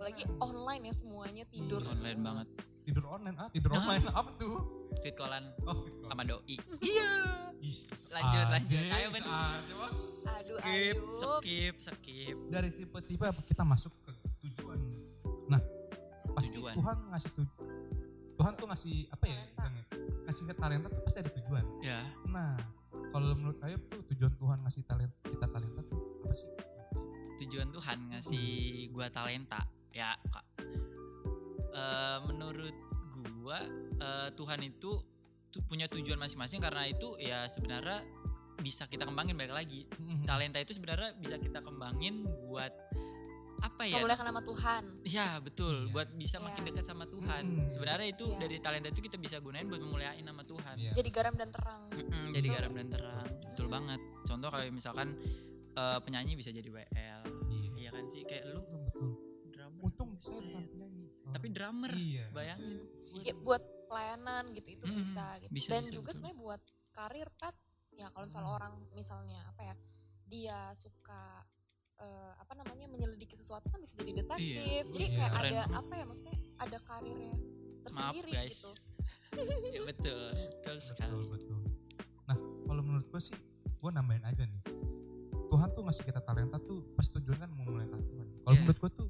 apalagi 0.05 0.29
online 0.37 0.83
ya 0.85 0.93
semuanya 0.93 1.43
tidur 1.49 1.81
Iya. 1.81 1.89
Online 1.97 2.19
banget. 2.21 2.47
Tidur 2.85 3.05
online 3.09 3.35
ah, 3.41 3.49
tidur 3.49 3.71
Ah. 3.73 3.81
online 3.81 4.05
apa 4.13 4.29
tuh? 4.37 4.57
Fit 5.01 5.17
callan 5.17 5.49
Oh, 5.65 5.81
fit 5.81 5.97
sama 6.05 6.21
doi. 6.21 6.55
Iya. 6.85 7.09
Lanjut, 8.13 8.45
lanjut. 8.53 8.85
Ayo, 8.85 9.07
Bos. 9.09 9.97
aduh 10.29 10.61
Skip, 10.61 11.01
skip, 11.41 11.75
skip. 11.81 12.37
Dari 12.53 12.69
tipe-tipe 12.69 13.25
kita 13.49 13.65
masuk 13.65 13.89
ke 14.05 14.13
tujuan. 14.45 14.77
Nah, 15.49 15.57
pasti 16.37 16.61
Tujuan. 16.61 16.77
Tuhan 16.77 16.97
ngasih 17.09 17.29
tujuan. 17.33 17.73
Tuhan 18.37 18.51
tuh 18.53 18.65
ngasih 18.69 18.95
apa 19.09 19.25
ya? 19.25 19.41
Talenta. 19.57 19.97
Ngasih 20.29 20.43
ke 20.45 20.53
talenta 20.53 20.87
tuh 20.93 21.01
pasti 21.01 21.17
ada 21.25 21.31
tujuan. 21.33 21.65
Ya, 21.81 22.05
Nah, 22.29 22.53
kalau 23.09 23.33
menurut 23.33 23.57
Ayub 23.65 23.81
tuh 23.89 24.05
tujuan 24.13 24.37
Tuhan 24.37 24.57
ngasih 24.61 24.85
talenta 24.85 25.17
kita 25.25 25.49
talenta 25.49 25.81
tuh 25.89 25.97
apa 26.21 26.33
sih? 26.37 26.49
Apa 26.53 26.93
sih? 26.93 27.09
tujuan 27.41 27.67
Tuhan 27.67 27.97
ngasih 28.13 28.45
gua 28.93 29.09
talenta. 29.09 29.65
Ya, 29.95 30.11
Kak. 30.27 30.45
Eh, 31.71 32.17
menurut 32.27 32.75
gua 33.39 33.63
eh, 33.95 34.29
Tuhan 34.31 34.59
itu 34.61 34.91
tuh 35.49 35.61
punya 35.63 35.87
tujuan 35.87 36.19
masing-masing 36.19 36.59
karena 36.59 36.83
itu 36.85 37.15
ya 37.15 37.47
sebenarnya 37.47 38.03
bisa 38.57 38.85
kita 38.85 39.03
kembangin 39.03 39.35
balik 39.35 39.55
lagi. 39.55 39.87
Talenta 40.23 40.59
itu 40.59 40.71
sebenarnya 40.71 41.15
bisa 41.15 41.35
kita 41.37 41.59
kembangin 41.59 42.27
buat 42.43 42.71
apa 43.57 43.87
ya? 43.87 43.97
memuliakan 43.97 44.27
nama 44.29 44.41
Tuhan 44.43 44.83
Ya 45.05 45.39
betul, 45.39 45.87
Iya. 45.87 45.91
buat 45.91 46.07
bisa 46.13 46.37
makin 46.37 46.59
Iya. 46.61 46.67
dekat 46.69 46.85
sama 46.85 47.05
Tuhan. 47.07 47.43
Mm. 47.47 47.71
Sebenarnya 47.71 48.07
itu 48.11 48.25
Iya. 48.25 48.37
dari 48.37 48.55
talenta 48.59 48.87
itu 48.89 49.01
kita 49.01 49.15
bisa 49.15 49.39
gunain 49.39 49.65
buat 49.65 49.79
memuliain 49.79 50.21
nama 50.21 50.43
Tuhan. 50.43 50.75
Iya. 50.75 50.91
jadi 50.91 51.09
garam 51.09 51.33
dan 51.33 51.49
terang 51.49 51.87
Mm-mm, 51.89 52.25
jadi 52.29 52.47
garam 52.51 52.71
dan 52.73 52.87
terang, 52.89 53.27
betul 53.45 53.67
banget. 53.67 53.99
Contoh 54.23 54.49
kayak 54.49 54.69
misalkan 54.69 55.15
eh, 55.73 55.99
penyanyi 56.01 56.35
bisa 56.35 56.51
jadi 56.51 56.67
WL, 56.67 57.21
Iya. 57.49 57.69
iya 57.75 57.89
kan 57.91 58.05
sih 58.07 58.23
kayak 58.23 58.47
lu 58.47 58.63
Betul, 58.63 59.11
bukan 60.27 60.63
penyanyi. 60.65 61.05
Oh. 61.21 61.31
tapi 61.31 61.47
drummer, 61.49 61.91
Iya. 61.91 62.25
bayangin. 62.31 62.73
ya 63.21 63.33
buat 63.37 63.59
pelayanan 63.85 64.43
gitu 64.51 64.69
itu 64.71 64.85
Mm-mm. 64.85 64.97
bisa 64.97 65.25
gitu 65.39 65.51
Bisa, 65.51 65.69
dan 65.71 65.83
bisa, 65.83 65.93
juga 65.93 66.09
sebenarnya 66.11 66.37
buat 66.37 66.61
karir 66.91 67.29
pet 67.31 67.55
ya 67.91 68.07
kalau 68.09 68.25
misalnya 68.25 68.47
Hmm. 68.47 68.57
orang 68.57 68.73
misalnya 68.91 69.39
apa 69.45 69.61
ya 69.63 69.75
dia 70.25 70.59
suka 70.73 71.21
eh, 71.95 72.33
apa 72.35 72.53
namanya 72.53 72.85
menyelidiki 72.85 73.33
sesuatu 73.33 73.67
kan 73.67 73.79
bisa 73.79 73.95
jadi 73.95 74.11
detektif 74.17 74.83
jadi 74.89 75.05
Iya. 75.05 75.15
kayak 75.15 75.31
Keren 75.31 75.47
ada 75.47 75.59
apa 75.73 75.93
ya 75.93 76.03
maksudnya 76.03 76.35
ada 76.57 76.77
karirnya 76.81 77.35
tersendiri 77.81 78.31
guys. 78.31 78.51
gitu 78.51 78.71
ya 79.75 79.81
betul, 79.81 80.19
betul 80.31 80.77
sekali. 80.77 81.07
Betul, 81.07 81.23
betul. 81.29 81.59
Nah, 82.25 82.37
kalau 82.65 82.81
menurut 82.81 83.05
gue 83.05 83.21
sih, 83.21 83.35
gue 83.61 83.91
nambahin 83.91 84.23
aja 84.23 84.43
nih. 84.43 84.63
Tuhan 85.45 85.69
tuh 85.69 85.83
ngasih 85.83 86.03
kita 86.03 86.19
talenta 86.19 86.57
tuh 86.57 86.83
pas 86.91 87.05
tujuan 87.05 87.37
kan 87.37 87.49
memuliakan 87.49 87.99
Tuhan. 88.01 88.27
Kalau 88.41 88.49
Iya. 88.49 88.61
menurut 88.61 88.77
gue 88.77 88.91
tuh, 88.91 89.07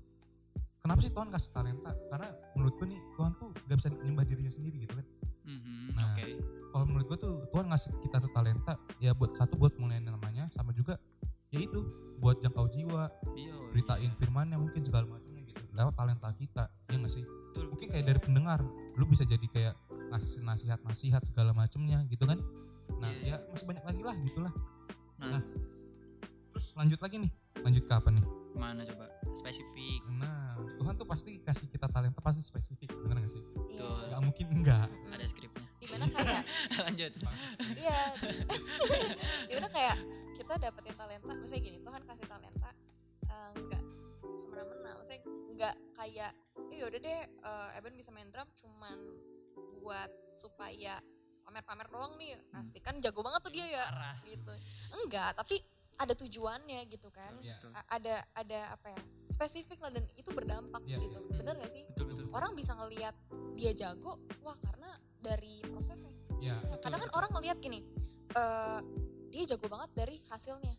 kenapa 0.85 1.01
sih 1.01 1.09
Tuhan 1.09 1.33
kasih 1.33 1.49
talenta? 1.49 1.91
Karena 2.13 2.29
menurut 2.53 2.77
gue 2.77 2.87
nih, 2.93 3.01
Tuhan 3.17 3.31
tuh 3.41 3.49
gak 3.65 3.77
bisa 3.81 3.89
nyembah 3.89 4.21
dirinya 4.21 4.53
sendiri 4.53 4.77
gitu 4.85 4.93
kan. 4.93 5.05
Mhm, 5.49 5.97
Nah, 5.97 6.13
Oke, 6.13 6.23
Kalau 6.69 6.85
menurut 6.85 7.05
gue 7.07 7.17
tuh, 7.17 7.33
Tuhan 7.49 7.65
ngasih 7.71 7.91
kita 8.03 8.19
tuh 8.21 8.31
talenta, 8.35 8.75
ya 8.99 9.15
buat 9.15 9.31
satu 9.33 9.55
buat 9.57 9.73
melayani 9.79 10.11
namanya, 10.11 10.51
sama 10.53 10.75
juga 10.75 10.99
ya 11.49 11.63
itu 11.63 11.79
buat 12.19 12.43
jangkau 12.43 12.67
jiwa, 12.67 13.07
Iya, 13.33 13.55
beritain 13.71 14.11
iya. 14.11 14.17
firmannya 14.19 14.59
mungkin 14.59 14.83
segala 14.83 15.07
macamnya 15.07 15.41
gitu. 15.47 15.63
Lewat 15.71 15.95
talenta 15.95 16.29
kita, 16.35 16.67
ya 16.91 16.95
gak 16.99 17.09
sih? 17.09 17.23
Betul. 17.23 17.71
Mungkin 17.71 17.87
kayak 17.89 18.05
dari 18.05 18.19
pendengar, 18.19 18.59
lu 18.99 19.03
bisa 19.07 19.23
jadi 19.23 19.47
kayak 19.49 19.73
ngasih 20.11 20.43
nasihat-nasihat 20.43 21.23
segala 21.25 21.55
macamnya 21.55 22.03
gitu 22.11 22.27
kan. 22.27 22.43
Nah, 22.99 23.09
Iya, 23.23 23.39
ya 23.41 23.47
masih 23.49 23.65
banyak 23.65 23.83
lagi 23.87 24.01
lah 24.03 24.15
gitulah. 24.21 24.53
Nah, 25.17 25.41
Terus 26.55 26.71
lanjut 26.71 26.99
lagi 27.03 27.19
nih. 27.19 27.31
Lanjut 27.67 27.83
ke 27.83 27.91
apa 27.91 28.09
nih? 28.15 28.23
Mana 28.55 28.81
coba 28.83 29.05
spesifik? 29.35 30.01
Nah, 30.09 30.55
Tuhan 30.79 30.95
tuh 30.95 31.03
pasti 31.03 31.37
kasih 31.39 31.67
kita 31.67 31.91
talenta 31.91 32.19
pasti 32.19 32.39
spesifik, 32.39 32.89
bener 32.95 33.19
gak 33.21 33.33
sih? 33.35 33.43
iya 33.69 33.83
Betul. 33.83 33.99
Gak 34.09 34.21
mungkin 34.23 34.45
enggak. 34.51 34.87
Ada 35.11 35.25
skripnya. 35.27 35.67
di 35.75 35.87
mana 35.91 36.05
kayak 36.09 36.43
Lanjut. 36.87 37.11
iya 37.77 37.99
di 39.49 39.53
mana 39.53 39.69
kayak 39.69 39.95
kita 40.33 40.53
dapetin 40.57 40.95
talenta 40.95 41.33
misalnya 41.37 41.61
gini 41.61 41.77
Tuhan 41.79 42.01
kasih 42.03 42.25
talenta 42.25 42.71
eh, 43.25 43.51
nggak 43.53 43.83
semena-mena 44.35 44.91
maksudnya 44.97 45.21
nggak 45.55 45.75
kayak 45.93 46.31
eh 46.73 46.77
yaudah 46.81 46.99
deh 46.99 47.21
eh, 47.21 47.77
Eben 47.77 47.93
bisa 47.93 48.09
main 48.09 48.27
drum 48.33 48.49
cuman 48.57 48.97
buat 49.77 50.09
supaya 50.33 50.97
pamer-pamer 51.45 51.85
doang 51.93 52.17
nih 52.17 52.33
asik 52.57 52.81
kan 52.81 52.97
jago 52.97 53.21
banget 53.21 53.45
tuh 53.45 53.53
dia 53.53 53.67
ya 53.69 53.85
Parah. 53.85 54.17
gitu 54.25 54.53
enggak 55.05 55.31
tapi 55.37 55.61
ada 55.95 56.13
tujuannya 56.13 56.79
gitu 56.87 57.07
kan 57.09 57.33
Iya. 57.39 57.55
Betul. 57.57 57.71
A- 57.73 57.89
ada 57.93 58.15
ada 58.33 58.59
apa 58.71 58.87
ya 58.89 59.01
spesifik 59.27 59.79
lah 59.79 59.89
dan 59.89 60.03
itu 60.13 60.29
berdampak 60.29 60.81
Iya, 60.83 60.99
gitu 60.99 61.17
iya. 61.21 61.37
bener 61.39 61.53
gak 61.57 61.71
sih 61.71 61.83
Betul 61.89 62.05
betul. 62.11 62.25
orang 62.31 62.51
bisa 62.53 62.71
ngelihat 62.75 63.15
dia 63.53 63.71
jago 63.71 64.15
wah 64.39 64.57
karena 64.61 64.89
dari 65.19 65.63
prosesnya 65.65 66.11
Ya, 66.37 66.61
Ya, 66.61 66.77
kadang 66.77 67.01
kan 67.01 67.09
orang 67.15 67.31
ngelihat 67.33 67.57
gini, 67.57 67.81
eh 68.29 68.79
dia 69.33 69.43
jago 69.49 69.65
banget 69.65 69.89
dari 69.97 70.21
hasilnya. 70.29 70.77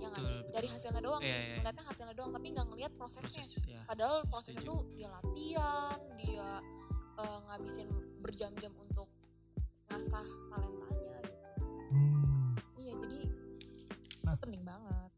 Ya 0.00 0.08
nggak 0.08 0.16
Betul, 0.16 0.24
sih? 0.24 0.38
betul. 0.40 0.52
Dari 0.54 0.68
hasilnya 0.70 1.02
doang, 1.02 1.20
Iya, 1.20 1.28
iya. 1.36 1.56
ngeliatnya 1.60 1.84
hasilnya 1.84 2.14
doang, 2.16 2.32
tapi 2.32 2.46
nggak 2.48 2.66
ngelihat 2.72 2.92
prosesnya. 2.96 3.44
Proses, 3.44 3.68
ya. 3.68 3.82
Padahal 3.84 4.24
prosesnya 4.24 4.62
tuh 4.64 4.88
dia 4.96 5.12
latihan, 5.12 5.98
dia 6.16 6.48
eh, 7.12 7.38
ngabisin 7.44 7.88
berjam-jam 8.18 8.72
untuk 8.80 9.12
ngasah 9.86 10.24
talentanya 10.48 10.91
penting 14.42 14.62
banget. 14.62 15.10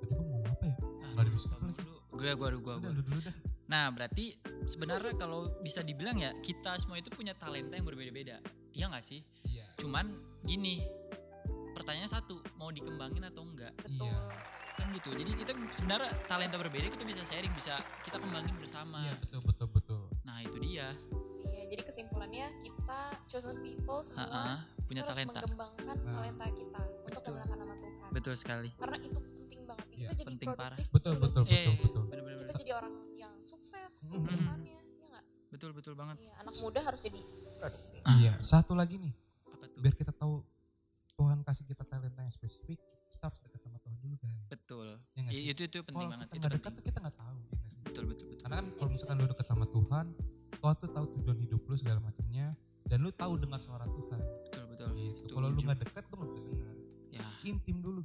tadi 0.00 0.08
gue 0.08 0.24
mau 0.24 0.40
apa 0.44 0.64
ya? 0.64 0.76
Ah, 0.78 1.08
Nggak 1.10 1.22
ada 1.22 1.30
lagi. 1.30 1.74
dulu. 1.76 1.96
Gue 2.10 2.30
gua 2.30 2.48
gua 2.52 2.74
Udah, 2.76 2.76
gua. 2.80 2.90
lu 2.92 3.02
dulu 3.02 3.20
dah. 3.22 3.36
Nah, 3.66 3.84
berarti 3.88 4.24
sebenarnya 4.64 5.14
kalau 5.14 5.40
bisa 5.60 5.80
dibilang 5.80 6.18
ya 6.18 6.34
kita 6.40 6.74
semua 6.76 6.98
itu 6.98 7.06
punya 7.08 7.32
talenta 7.32 7.72
yang 7.72 7.84
berbeda-beda. 7.84 8.42
Iya 8.70 8.86
nggak 8.88 9.04
sih? 9.04 9.22
Iya. 9.44 9.66
Cuman 9.76 10.10
gini, 10.42 10.82
pertanyaannya 11.72 12.10
satu, 12.10 12.42
mau 12.56 12.68
dikembangin 12.68 13.22
atau 13.24 13.42
enggak? 13.42 13.70
Betul. 13.76 14.06
Iya. 14.06 14.18
Kan 14.74 14.86
gitu. 14.90 15.10
Jadi 15.12 15.30
kita 15.36 15.52
sebenarnya 15.70 16.10
talenta 16.26 16.56
berbeda 16.56 16.86
kita 16.88 17.04
bisa 17.04 17.22
sharing, 17.24 17.52
bisa 17.52 17.78
kita 18.02 18.18
kembangin 18.18 18.54
bersama. 18.56 19.02
Iya, 19.02 19.14
betul 19.20 19.40
betul 19.44 19.68
betul. 19.70 20.02
Nah, 20.24 20.42
itu 20.42 20.56
dia. 20.58 20.90
Iya, 21.40 21.62
jadi 21.68 21.82
kesimpulannya 21.84 22.46
kita 22.60 23.00
chosen 23.26 23.54
people 23.60 24.02
semua 24.02 24.26
Ha-ha, 24.26 24.54
punya 24.82 25.00
harus 25.00 25.14
talenta. 25.14 25.38
mengembangkan 25.38 25.96
Nah. 25.96 26.14
talenta 26.16 26.46
kita 26.50 26.82
untuk 27.00 27.22
Betul. 27.22 27.34
Betul 28.10 28.34
sekali. 28.34 28.68
Karena 28.74 28.96
itu 28.98 29.18
penting 29.18 29.60
banget. 29.64 29.86
Iya, 29.90 30.06
Kita 30.06 30.14
jadi 30.16 30.28
penting 30.28 30.48
parah. 30.48 30.58
produktif. 30.72 30.86
Betul 30.90 31.10
nggak 31.12 31.22
betul 31.22 31.42
sih? 31.42 31.50
betul 31.50 31.72
Eh, 31.72 31.78
betul. 31.80 32.04
Bener-bener. 32.06 32.36
kita 32.40 32.52
jadi 32.56 32.72
orang 32.74 32.92
yang 33.16 33.34
sukses 33.42 33.90
ke 34.02 34.16
depannya 34.16 34.72
ya 34.72 34.82
nggak 35.04 35.24
Betul 35.48 35.70
betul 35.72 35.94
banget. 35.94 36.16
Iya, 36.20 36.32
anak 36.38 36.54
muda 36.56 36.80
harus 36.80 37.00
jadi 37.00 37.20
produktif 37.56 38.00
Ah. 38.02 38.16
Iya, 38.16 38.32
satu 38.40 38.72
lagi 38.72 38.96
nih, 38.96 39.12
Apa 39.46 39.64
tuh? 39.66 39.78
biar 39.78 39.94
kita 39.94 40.12
tahu 40.12 40.34
Tuhan 41.12 41.38
kasih 41.40 41.64
kita 41.64 41.84
talenta 41.84 42.16
yang 42.18 42.30
spesifik, 42.30 42.80
kita 43.10 43.24
harus 43.24 43.38
dekat 43.38 43.60
sama 43.60 43.76
Tuhan 43.78 43.98
dulu 43.98 44.14
guys. 44.16 44.40
Betul. 44.48 44.86
Ya 45.12 45.20
nggak 45.20 45.30
I- 45.30 45.38
sih? 45.38 45.46
itu 45.46 45.62
itu 45.62 45.78
penting 45.80 45.94
Kalau 46.00 46.10
banget. 46.10 46.26
kita 46.26 46.32
Itu 46.32 46.40
nggak 46.40 46.52
dekat 46.56 46.70
tuh 46.72 46.82
kita 46.82 46.98
nggak 46.98 47.16
tahu, 47.16 47.36
ya 47.52 47.68
sih? 47.68 47.80
Betul 47.82 48.04
betul 48.06 48.26
betul. 48.26 48.40
Karena 48.40 48.54
kan 48.56 48.66
Ya, 48.66 48.74
kalau 48.74 48.90
misalkan 48.90 49.16
lu 49.16 49.26
dekat 49.28 49.46
sama 49.46 49.64
Tuhan, 49.68 50.06
Tuhan 50.52 50.74
tuh 50.76 50.88
tahu 50.90 51.06
tujuan 51.12 51.38
hidup 51.38 51.60
lu 51.62 51.76
segala 51.76 51.98
macamnya, 52.00 52.46
dan 52.82 52.98
lu 52.98 53.10
tahu 53.12 53.32
dengar 53.36 53.60
suara 53.60 53.84
Tuhan. 53.86 54.20
Betul 54.40 54.64
betul. 54.66 54.88
Gitu. 54.96 55.22
Kalau 55.28 55.46
lu 55.46 55.60
nggak 55.60 55.78
dekat 55.78 56.02
tuh 56.04 56.16
nggak 56.16 56.30
bisa 56.30 56.42
dengar. 56.42 56.74
Ya, 57.10 57.26
Intim 57.42 57.76
dulu 57.78 57.99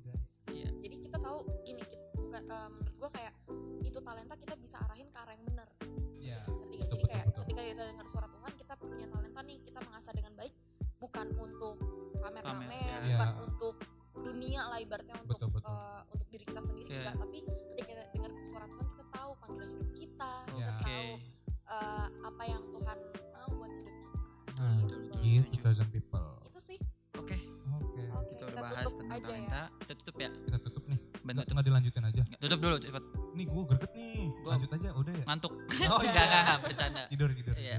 chosen 25.76 25.92
people. 25.92 26.24
itu 26.46 26.60
sih 26.64 26.80
Oke, 27.16 27.36
Oke, 27.70 28.02
Oke, 28.10 28.32
kita 28.32 28.44
udah 28.44 28.50
kita 28.50 28.62
bahas 28.62 28.76
tutup 28.82 28.96
tentang 28.98 29.12
aja 29.14 29.24
ya. 29.26 29.28
talenta. 29.28 29.62
Kita 29.78 29.94
tutup 29.94 30.16
ya. 30.16 30.30
kita 30.38 30.58
tutup 30.62 30.84
nih. 30.86 31.00
Ben 31.02 31.12
Nggak, 31.26 31.36
tutup. 31.38 31.52
nggak 31.52 31.66
dilanjutin 31.66 32.04
aja. 32.06 32.22
Nggak, 32.22 32.40
Tutup 32.40 32.60
dulu 32.62 32.76
cepet. 32.78 33.04
Nih 33.34 33.46
gue 33.46 33.64
greget 33.66 33.92
nih. 33.94 34.20
Gua- 34.38 34.52
Lanjut 34.52 34.72
aja, 34.72 34.90
udah 34.94 35.14
ya. 35.14 35.24
Ngantuk. 35.26 35.52
Oh, 35.52 35.60
Enggak 35.66 36.00
iya. 36.06 36.24
enggak 36.24 36.28
enggak, 36.38 36.58
bercanda. 36.62 37.04
Tidur, 37.08 37.30
tidur, 37.34 37.56
Iya. 37.58 37.78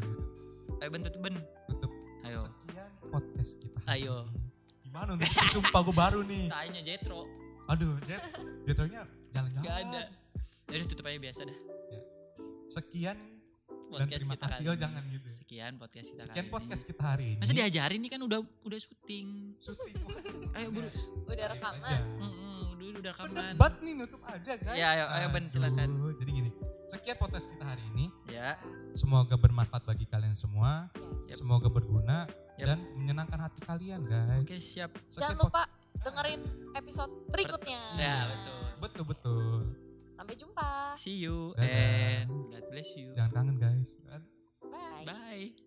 Ayo 0.76 0.88
Ben 0.90 1.02
tutup 1.02 1.20
Ben. 1.22 1.34
Tutup. 1.66 1.92
Ayo. 2.22 2.40
Sekian 2.42 2.90
podcast 3.06 3.52
kita. 3.56 3.78
Ayo. 3.86 4.16
Gimana 4.82 5.10
untuk 5.14 5.28
sumpah 5.48 5.80
gue 5.82 5.94
baru 5.94 6.20
nih. 6.22 6.44
Tanya 6.46 6.80
Jetro. 6.82 7.20
Aduh, 7.66 7.96
Jet, 8.04 8.22
Jetronya 8.62 9.02
jalan-jalan. 9.30 9.64
Gak 9.64 9.76
ada. 9.82 10.02
Jadi 10.66 10.82
tutup 10.86 11.04
aja 11.04 11.18
biasa 11.18 11.40
dah. 11.42 11.58
Sekian 12.66 13.16
dan 13.88 13.92
Podcast 14.02 14.18
terima 14.18 14.34
kita 14.34 14.44
kasih. 14.44 14.58
kali 14.58 14.66
Oh 14.66 14.76
jangan 14.76 15.02
gitu. 15.06 15.26
ya. 15.26 15.36
Sekian 15.38 15.72
podcast 15.76 16.06
kita 16.08 16.22
Sekian 16.22 16.44
kali 16.44 16.52
podcast 16.52 16.82
ini. 16.82 16.88
kita 16.88 17.02
hari 17.02 17.26
ini. 17.28 17.40
Masa 17.40 17.52
diajarin 17.52 17.98
nih 17.98 18.10
kan 18.10 18.20
udah 18.20 18.38
udah 18.60 18.78
syuting. 18.78 19.28
Syuting. 19.56 19.94
Ayo 20.52 20.68
buru. 20.70 20.90
Udah 21.24 21.46
rekaman. 21.48 22.00
Mm-mm, 22.16 22.60
udah 22.72 22.86
udah 22.96 23.12
rekaman. 23.12 23.34
Berdebat 23.54 23.74
nih 23.80 23.92
nutup 23.94 24.22
aja 24.22 24.52
guys. 24.54 24.74
Ya, 24.74 24.88
ayo, 24.92 25.04
ayo, 25.08 25.26
Ben, 25.30 25.44
silakan. 25.46 25.88
Jadi 26.16 26.30
gini, 26.32 26.50
sekian 26.86 27.16
podcast 27.16 27.46
kita 27.46 27.64
hari 27.64 27.82
ini. 27.90 28.06
Ya. 28.26 28.58
Semoga 28.92 29.34
bermanfaat 29.34 29.82
bagi 29.82 30.04
kalian 30.04 30.34
semua. 30.34 30.90
Yes. 31.24 31.40
Semoga 31.40 31.68
berguna 31.68 32.26
Yep. 32.56 32.66
dan 32.66 32.78
menyenangkan 32.96 33.38
hati 33.38 33.60
kalian 33.60 34.00
guys. 34.02 34.40
Oke, 34.40 34.56
siap. 34.58 34.88
Sekian 35.06 35.36
Jangan 35.36 35.44
lupa 35.44 35.62
dengerin 35.98 36.40
episode 36.72 37.12
berikutnya. 37.28 37.80
Ya, 37.94 38.24
betul. 38.24 38.56
Betul 38.76 39.04
betul 39.06 39.55
see 41.06 41.22
you 41.22 41.54
Dadah. 41.54 41.70
and 41.70 42.50
God 42.50 42.66
bless 42.66 42.90
you. 42.98 43.14
Jangan 43.14 43.30
kangen 43.30 43.56
guys. 43.62 43.94
Bye. 44.66 45.06
Bye. 45.06 45.65